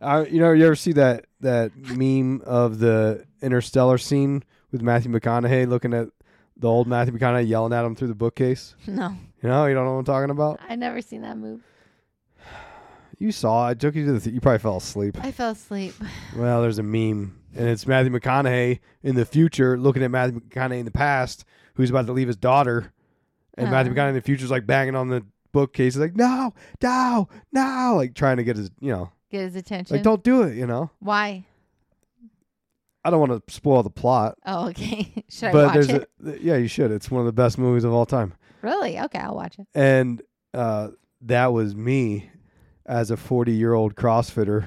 [0.00, 5.10] Uh, you know, you ever see that that meme of the interstellar scene with Matthew
[5.10, 6.08] McConaughey looking at
[6.56, 8.74] the old Matthew McConaughey yelling at him through the bookcase?
[8.86, 10.58] No, You know, you don't know what I'm talking about.
[10.68, 11.60] I never seen that move.
[13.18, 13.68] You saw.
[13.68, 14.20] I took you to the.
[14.20, 15.16] Th- you probably fell asleep.
[15.24, 15.94] I fell asleep.
[16.36, 20.80] Well, there's a meme, and it's Matthew McConaughey in the future looking at Matthew McConaughey
[20.80, 21.44] in the past,
[21.74, 22.92] who's about to leave his daughter,
[23.56, 23.94] and Matthew Uh.
[23.94, 27.94] McConaughey in the future is like banging on the bookcase, He's like, "No, no, no!"
[27.96, 29.96] Like trying to get his, you know, Get his attention.
[29.96, 30.90] like don't do it, you know.
[30.98, 31.46] Why?
[33.04, 35.24] I don't want to spoil the plot, Oh, okay.
[35.30, 36.10] Should I watch there's it?
[36.26, 36.90] a yeah, you should.
[36.90, 38.98] It's one of the best movies of all time, Really?
[39.00, 39.66] Okay, I'll watch it.
[39.74, 40.22] and
[40.54, 40.88] uh,
[41.22, 42.30] that was me
[42.84, 44.66] as a 40 year old CrossFitter.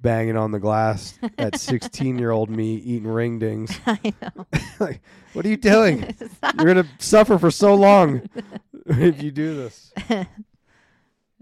[0.00, 3.78] Banging on the glass at 16 year old me eating ring dings.
[3.86, 4.46] I know.
[4.80, 5.00] like,
[5.32, 6.12] what are you doing?
[6.58, 8.28] You're gonna suffer for so long
[8.86, 9.92] if you do this.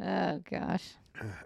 [0.02, 0.90] oh gosh.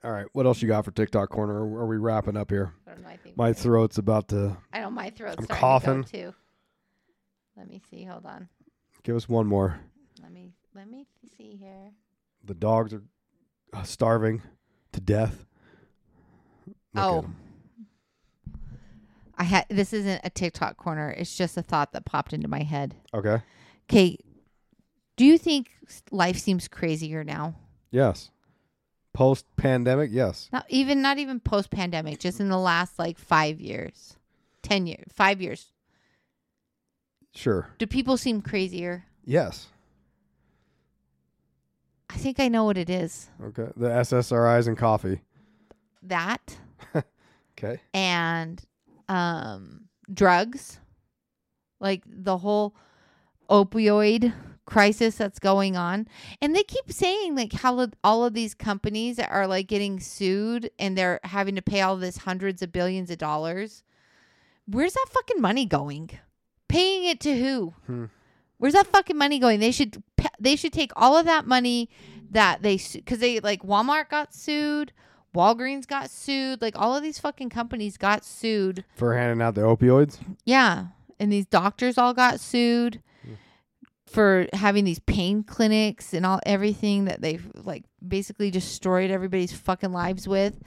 [0.02, 1.54] All right, what else you got for TikTok corner?
[1.64, 2.74] Or are we wrapping up here?
[2.82, 3.16] What am I?
[3.36, 6.02] My throat's about to I know my throat's I'm coughing.
[6.02, 6.34] to too.
[7.56, 8.02] Let me see.
[8.02, 8.48] Hold on.
[9.04, 9.78] Give us one more.
[10.20, 11.92] Let me let me see here.
[12.44, 13.02] The dogs are
[13.72, 14.42] uh, starving
[14.92, 15.46] to death.
[16.66, 17.18] Look at oh.
[17.18, 17.36] 'em.
[19.36, 21.10] I had this isn't a TikTok corner.
[21.10, 22.94] It's just a thought that popped into my head.
[23.12, 23.42] Okay.
[23.90, 24.18] Okay.
[25.16, 27.54] Do you think s- life seems crazier now?
[27.90, 28.30] Yes.
[29.12, 30.48] Post pandemic, yes.
[30.52, 34.16] Not even not even post pandemic, just in the last like 5 years.
[34.62, 35.70] 10 years, 5 years.
[37.34, 37.68] Sure.
[37.78, 39.04] Do people seem crazier?
[39.24, 39.68] Yes.
[42.10, 43.28] I think I know what it is.
[43.42, 43.68] Okay.
[43.76, 45.20] The SSRIs and coffee.
[46.02, 46.56] That
[47.58, 47.80] Okay.
[47.92, 48.62] and
[49.08, 50.78] um drugs
[51.80, 52.74] like the whole
[53.48, 54.32] opioid
[54.66, 56.08] crisis that's going on
[56.40, 60.96] and they keep saying like how all of these companies are like getting sued and
[60.96, 63.82] they're having to pay all this hundreds of billions of dollars
[64.66, 66.10] where's that fucking money going
[66.74, 68.04] paying it to who Hmm.
[68.58, 70.02] where's that fucking money going they should
[70.40, 71.88] they should take all of that money
[72.30, 74.92] that they because they like walmart got sued
[75.34, 79.62] walgreens got sued like all of these fucking companies got sued For handing out the
[79.62, 80.18] opioids.
[80.44, 80.86] yeah.
[81.20, 83.00] And these doctors all got sued
[84.06, 89.92] for having these pain clinics and all everything that they've like basically destroyed everybody's fucking
[89.92, 90.58] lives with.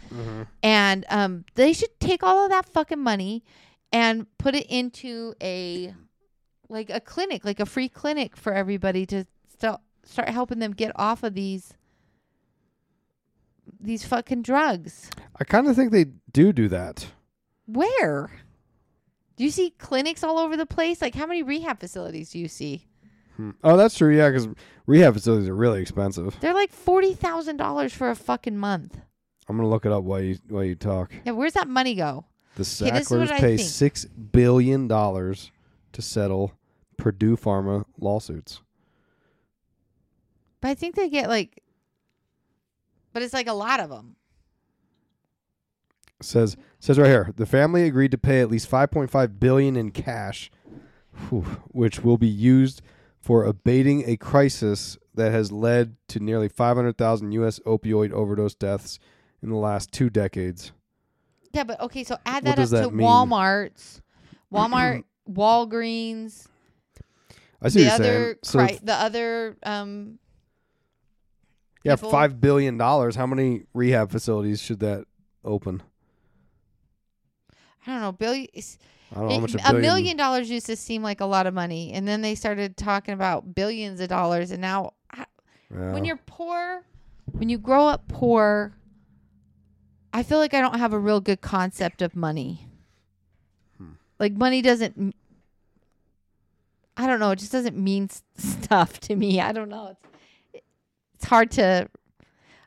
[0.63, 3.43] And um they should take all of that fucking money
[3.91, 5.93] and put it into a
[6.69, 10.91] like a clinic, like a free clinic for everybody to start start helping them get
[10.95, 11.73] off of these
[13.79, 15.09] these fucking drugs.
[15.39, 17.07] I kind of think they do do that.
[17.65, 18.31] Where?
[19.35, 21.01] Do you see clinics all over the place?
[21.01, 22.87] Like, how many rehab facilities do you see?
[23.35, 23.51] Hmm.
[23.63, 24.15] Oh, that's true.
[24.15, 24.47] Yeah, because
[24.87, 26.35] rehab facilities are really expensive.
[26.39, 28.99] They're like forty thousand dollars for a fucking month.
[29.47, 31.11] I'm gonna look it up while you while you talk.
[31.23, 32.25] Yeah, where's that money go?
[32.57, 35.51] The Okay, this is what Sacklers pay six billion dollars
[35.93, 36.53] to settle
[36.97, 38.61] Purdue Pharma lawsuits.
[40.59, 41.61] But I think they get like,
[43.13, 44.15] but it's like a lot of them.
[46.19, 50.49] says says right here the family agreed to pay at least 5.5 billion in cash
[51.29, 52.81] whew, which will be used
[53.19, 58.97] for abating a crisis that has led to nearly 500,000 US opioid overdose deaths
[59.43, 60.71] in the last 2 decades.
[61.53, 63.05] Yeah, but okay, so add that up does that to mean?
[63.07, 64.01] Walmart's,
[64.53, 66.47] Walmart, Walgreens,
[67.61, 68.37] I see the what you're other.
[68.43, 70.19] So cri- the other, um,
[71.83, 75.05] yeah, people- 5 billion dollars, how many rehab facilities should that
[75.43, 75.81] open?
[77.85, 78.47] I don't know, billion.
[78.55, 81.25] I don't know how much a a billion, million dollars used to seem like a
[81.25, 85.25] lot of money, and then they started talking about billions of dollars, and now I,
[85.73, 85.93] Yeah.
[85.93, 86.83] when you're poor,
[87.31, 88.73] when you grow up poor,
[90.13, 92.67] I feel like I don't have a real good concept of money.
[93.77, 93.91] Hmm.
[94.19, 95.15] Like money doesn't.
[96.95, 97.31] I don't know.
[97.31, 99.39] It just doesn't mean stuff to me.
[99.39, 99.95] I don't know.
[100.53, 100.63] It's
[101.15, 101.87] it's hard to.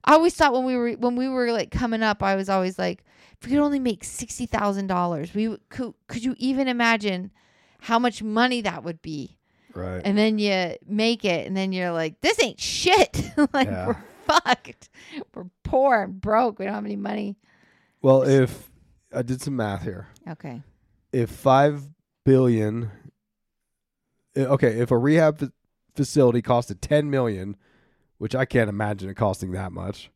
[0.05, 2.79] I always thought when we were when we were like coming up, I was always
[2.79, 3.05] like,
[3.41, 5.95] if we could only make sixty thousand dollars, we could.
[6.09, 7.31] Could you even imagine
[7.81, 9.37] how much money that would be?
[9.75, 10.03] right.
[10.05, 13.87] and then you make it and then you're like this ain't shit like Yeah.
[13.87, 13.97] we're
[14.45, 14.89] fucked.
[15.35, 16.59] We're poor and broke.
[16.59, 17.37] We don't have any money.
[18.03, 18.71] Well, if
[19.15, 20.09] I did some math here.
[20.29, 20.63] okay.
[21.13, 21.83] If five
[22.25, 22.91] billion
[24.37, 25.53] okay if a rehab fa-
[25.97, 27.57] facility costed 10 million
[28.19, 30.11] which i can't imagine it costing that much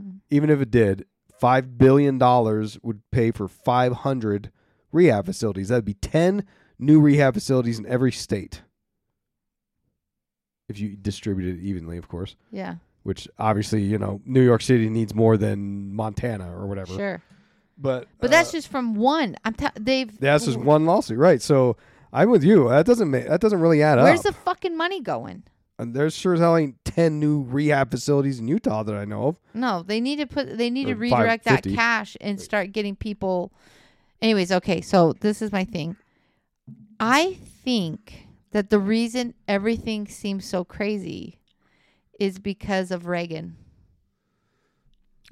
[0.00, 0.20] Mm.
[0.30, 1.06] even if it did
[1.40, 4.52] five billion dollars would pay for 500
[4.92, 5.68] rehab facilities.
[5.68, 6.44] That'd be 10
[6.78, 8.60] new rehab facilities in every state.
[10.68, 12.36] If you distribute it evenly of course.
[12.50, 12.76] Yeah
[13.06, 17.22] which obviously you know new york city needs more than montana or whatever sure
[17.78, 21.42] but but uh, that's just from one i'm t- they've that's just one lawsuit, right?
[21.42, 21.76] So
[22.12, 22.70] I'm with you.
[22.70, 24.24] That doesn't make that doesn't really add where's up.
[24.24, 25.42] Where's the fucking money going
[25.78, 29.28] and there's sure as hell ain't ten new rehab facilities in Utah that I know
[29.28, 29.40] of.
[29.54, 30.56] No, they need to put.
[30.56, 33.52] They need to redirect that cash and start getting people.
[34.22, 34.80] Anyways, okay.
[34.80, 35.96] So this is my thing.
[36.98, 41.40] I think that the reason everything seems so crazy
[42.18, 43.56] is because of Reagan.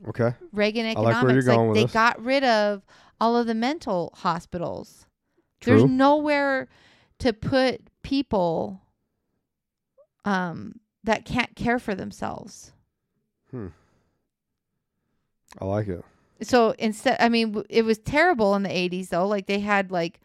[0.09, 0.35] Okay.
[0.53, 1.47] Reagan like economics.
[1.47, 1.93] going with they this.
[1.93, 2.83] got rid of
[3.21, 5.07] all of the mental hospitals.
[5.61, 5.79] True.
[5.79, 6.69] There's nowhere
[7.21, 8.83] to put people
[10.25, 12.73] um, that can't care for themselves.
[13.51, 13.69] Hmm.
[15.61, 16.05] I like it.
[16.43, 19.27] So instead, I mean, w- it was terrible in the 80s, though.
[19.27, 20.21] Like they had like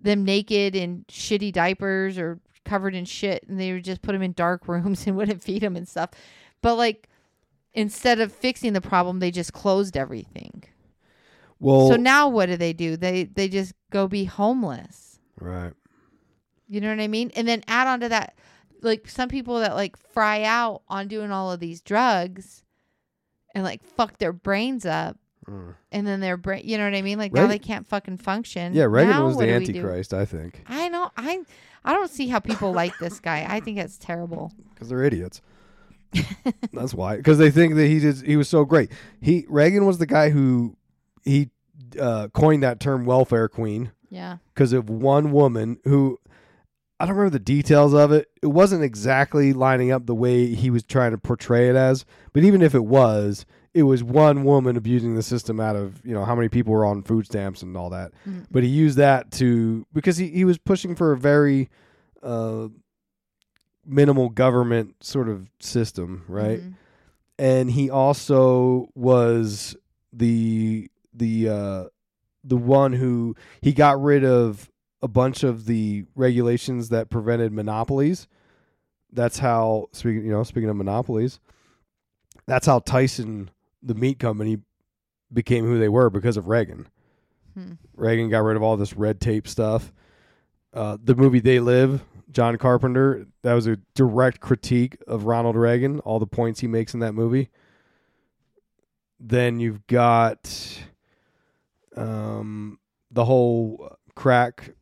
[0.00, 2.38] them naked in shitty diapers or
[2.68, 5.62] covered in shit, and they would just put them in dark rooms and wouldn't feed
[5.62, 6.10] them and stuff.
[6.60, 7.08] But like,
[7.72, 10.64] instead of fixing the problem, they just closed everything.
[11.60, 12.96] Well, so now what do they do?
[12.96, 15.18] They they just go be homeless.
[15.40, 15.72] right.
[16.70, 17.32] You know what I mean?
[17.34, 18.36] And then add on to that,
[18.82, 22.62] like some people that like fry out on doing all of these drugs,
[23.54, 25.16] and like fuck their brains up,
[25.48, 25.74] mm.
[25.90, 26.62] and then their brain.
[26.64, 27.18] You know what I mean?
[27.18, 28.74] Like now they can't fucking function.
[28.74, 29.70] Yeah, Reagan Now was the do we do?
[29.78, 31.10] Antichrist, I think, I know.
[31.16, 31.42] I
[31.84, 33.46] I don't see how people like this guy.
[33.48, 34.52] I think it's terrible.
[34.74, 35.40] because they're idiots.
[36.72, 37.98] That's why, because they think that he.
[38.26, 38.90] He was so great.
[39.20, 40.76] He Reagan was the guy who
[41.24, 41.50] he
[42.00, 44.38] uh, coined that term "welfare queen" Yeah.
[44.54, 46.18] because of one woman who
[46.98, 48.28] I don't remember the details of it.
[48.42, 52.42] It wasn't exactly lining up the way he was trying to portray it as, but
[52.42, 53.44] even if it was,
[53.78, 56.84] it was one woman abusing the system out of you know how many people were
[56.84, 58.12] on food stamps and all that.
[58.50, 61.68] But he used that to because he, he was pushing for a very
[62.22, 62.68] uh,
[63.86, 66.60] minimal government sort of system, right?
[66.60, 66.74] Mhm.
[67.38, 69.76] and he also was
[70.12, 71.84] the the uh
[72.44, 74.70] the one who he got rid of
[75.02, 78.26] a bunch of the regulations that prevented monopolies
[79.12, 81.38] that's how speaking you know speaking of monopolies
[82.46, 83.50] that's how Tyson
[83.82, 84.58] the meat company
[85.32, 86.86] became who they were because of Reagan
[87.54, 87.72] Hmm.
[87.96, 89.92] Reagan got rid of all this red tape stuff
[90.72, 95.98] uh, the movie They Live, John Carpenter, that was a direct critique of Ronald Reagan,
[96.00, 97.48] all the points he makes in that movie.
[99.18, 100.78] Then you've got
[101.96, 102.78] um,
[103.10, 104.74] the whole crack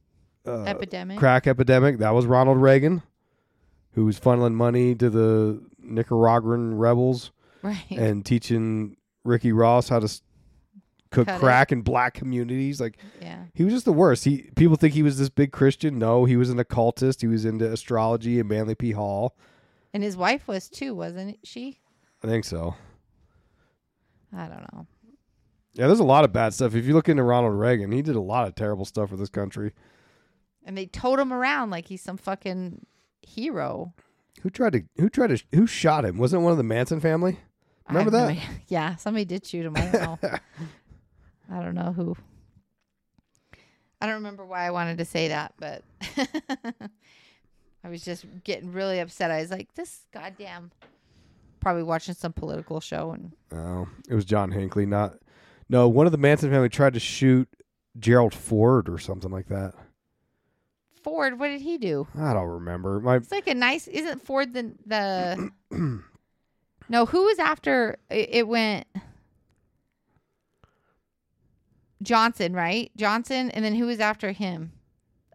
[0.47, 1.19] uh, Epidemic.
[1.19, 1.99] crack epidemic.
[1.99, 3.03] That was Ronald Reagan,
[3.93, 7.31] who was funneling money to the Nicaraguan rebels
[7.67, 7.99] Right.
[7.99, 10.23] and teaching Ricky Ross how to s-
[11.11, 11.41] cook Cut it.
[11.41, 12.81] crack in black communities.
[12.81, 13.45] Like yeah.
[13.55, 14.25] he was just the worst.
[14.25, 15.99] He people think he was this big Christian.
[15.99, 17.21] No, he was an occultist.
[17.21, 18.93] He was into astrology and Manly P.
[18.93, 19.37] Hall.
[19.95, 21.81] And his wife was too, wasn't she?
[22.23, 22.75] I think so.
[24.37, 24.87] I don't know.
[25.75, 26.75] Yeah, there's a lot of bad stuff.
[26.75, 29.29] If you look into Ronald Reagan, he did a lot of terrible stuff for this
[29.29, 29.73] country.
[30.65, 32.85] And they towed him around like he's some fucking
[33.23, 33.95] hero.
[34.43, 36.19] Who tried to who tried to who shot him?
[36.19, 37.39] Wasn't it one of the Manson family?
[37.89, 38.49] Remember have no that?
[38.69, 39.77] yeah, somebody did shoot him.
[39.77, 40.19] I don't know.
[41.51, 42.17] I don't know who.
[44.01, 45.83] I don't remember why I wanted to say that, but
[47.85, 49.31] I was just getting really upset.
[49.31, 50.73] I was like, "This goddamn."
[51.61, 54.87] Probably watching some political show, and Oh, it was John Hinckley.
[54.87, 55.15] Not
[55.69, 55.89] no.
[55.89, 57.49] One of the Manson family tried to shoot
[57.99, 59.75] Gerald Ford or something like that.
[61.03, 61.39] Ford.
[61.39, 62.07] What did he do?
[62.19, 63.01] I don't remember.
[63.01, 63.89] My It's like a nice.
[63.89, 65.51] Isn't Ford the the?
[66.89, 68.87] no, who was after it, it went?
[72.03, 72.91] Johnson, right?
[72.97, 74.73] Johnson, and then who was after him?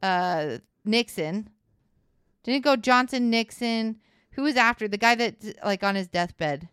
[0.02, 1.50] Uh, Nixon.
[2.44, 3.98] Didn't it go Johnson, Nixon?
[4.32, 6.70] Who was after the guy that like on his deathbed?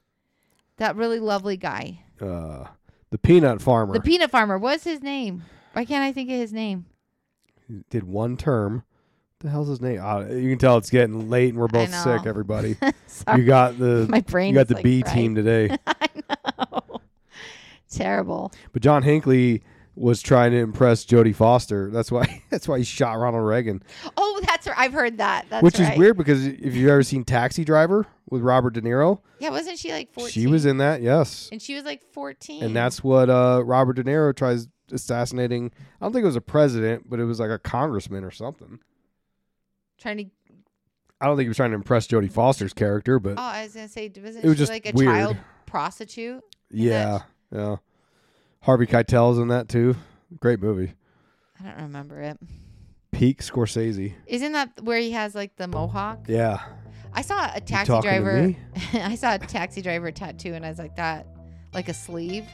[0.77, 2.67] That really lovely guy, uh,
[3.11, 4.59] the peanut farmer the peanut farmer.
[4.59, 5.43] What's his name?
[5.73, 6.87] Why can't I think of his name?
[7.91, 8.85] did one term.
[9.40, 10.01] The hell's his name?
[10.02, 12.27] Uh, you can tell it's getting late and we're both sick.
[12.27, 14.55] Everybody, Sorry, you got the my brain.
[14.55, 15.15] you got the like, B fried.
[15.15, 15.77] team today.
[15.86, 16.09] I
[16.73, 17.01] know.
[17.90, 18.52] Terrible.
[18.73, 19.62] But John Hinckley
[19.94, 21.90] was trying to impress Jodie Foster.
[21.90, 23.82] That's why that's why he shot Ronald Reagan.
[24.16, 24.77] Oh, that's right.
[24.78, 25.47] I've heard that.
[25.51, 25.93] That's Which right.
[25.93, 29.78] is weird because if you've ever seen Taxi Driver with Robert De Niro, Yeah, wasn't
[29.78, 30.31] she like 14?
[30.31, 31.48] she was in that, yes.
[31.51, 32.62] And she was like 14.
[32.62, 35.73] And that's what uh, Robert De Niro tries assassinating.
[36.01, 38.78] I don't think it was a president, but it was like a congressman or something.
[39.99, 40.25] Trying to.
[41.20, 43.75] I don't think he was trying to impress Jodie Foster's character, but Oh, I was
[43.75, 45.09] gonna say, wasn't It was she just like a weird.
[45.11, 46.43] child prostitute?
[46.70, 47.20] yeah,
[47.53, 47.77] yeah.
[48.62, 49.97] Harvey Keitel's in that too.
[50.41, 50.93] Great movie.
[51.61, 52.39] I don't remember it.
[53.11, 54.15] Peak Scorsese.
[54.27, 56.27] Isn't that where he has like the mohawk?
[56.29, 56.61] Yeah.
[57.12, 58.43] I saw a taxi talking to driver.
[58.49, 58.59] me?
[59.01, 61.27] I saw a taxi driver tattoo, and I was like, that,
[61.73, 62.45] like a sleeve.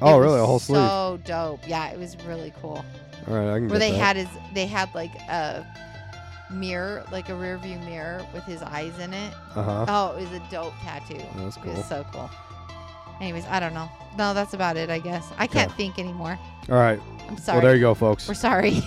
[0.00, 0.32] Oh, It really?
[0.34, 0.78] was A whole sleeve?
[0.78, 1.66] So dope.
[1.68, 2.84] Yeah, it was really cool.
[3.26, 3.98] All right, I can Where get they that.
[3.98, 5.66] had his, they had like a,
[6.50, 9.34] mirror, like a rear view mirror with his eyes in it.
[9.54, 9.84] Uh huh.
[9.88, 11.20] Oh, it was a dope tattoo.
[11.36, 11.74] That's It cool.
[11.74, 12.30] was so cool.
[13.20, 13.90] Anyways, I don't know.
[14.16, 15.28] No, that's about it, I guess.
[15.38, 16.38] I can't think anymore.
[16.68, 17.00] All right.
[17.28, 17.56] I'm sorry.
[17.58, 18.26] Well, there you go, folks.
[18.28, 18.70] We're sorry.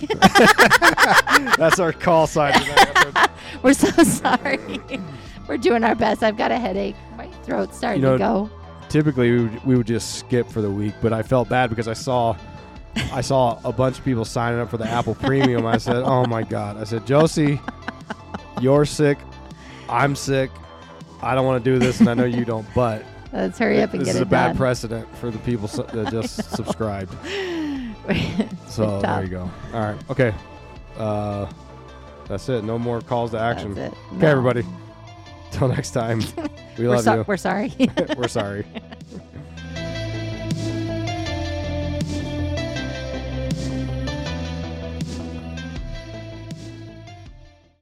[1.58, 2.54] That's our call sign.
[3.64, 4.80] We're so sorry.
[5.48, 6.24] We're doing our best.
[6.24, 6.96] I've got a headache.
[7.18, 8.50] My throat's starting You know, to go.
[8.90, 11.88] Typically, we would, we would just skip for the week, but I felt bad because
[11.88, 12.36] I saw.
[13.14, 15.66] I saw a bunch of people signing up for the Apple Premium.
[15.66, 17.60] I said, "Oh my God!" I said, "Josie,
[18.60, 19.18] you're sick.
[19.90, 20.52] I'm sick.
[21.22, 22.66] I don't want to do this, and I know you don't.
[22.76, 23.04] But
[23.34, 24.58] Let's hurry up and this get is it a bad done.
[24.58, 27.14] precedent for the people su- that just subscribed.
[28.68, 29.50] So there you go.
[29.74, 30.10] All right.
[30.10, 30.34] Okay.
[30.98, 31.50] Uh,
[32.28, 32.64] that's it.
[32.64, 33.76] No more calls to action.
[33.76, 34.16] That's it.
[34.18, 34.66] Okay, everybody.
[35.52, 36.20] Till next time.
[36.78, 37.26] We We're, love so- you.
[37.28, 37.74] we're sorry.
[38.18, 38.66] We're sorry.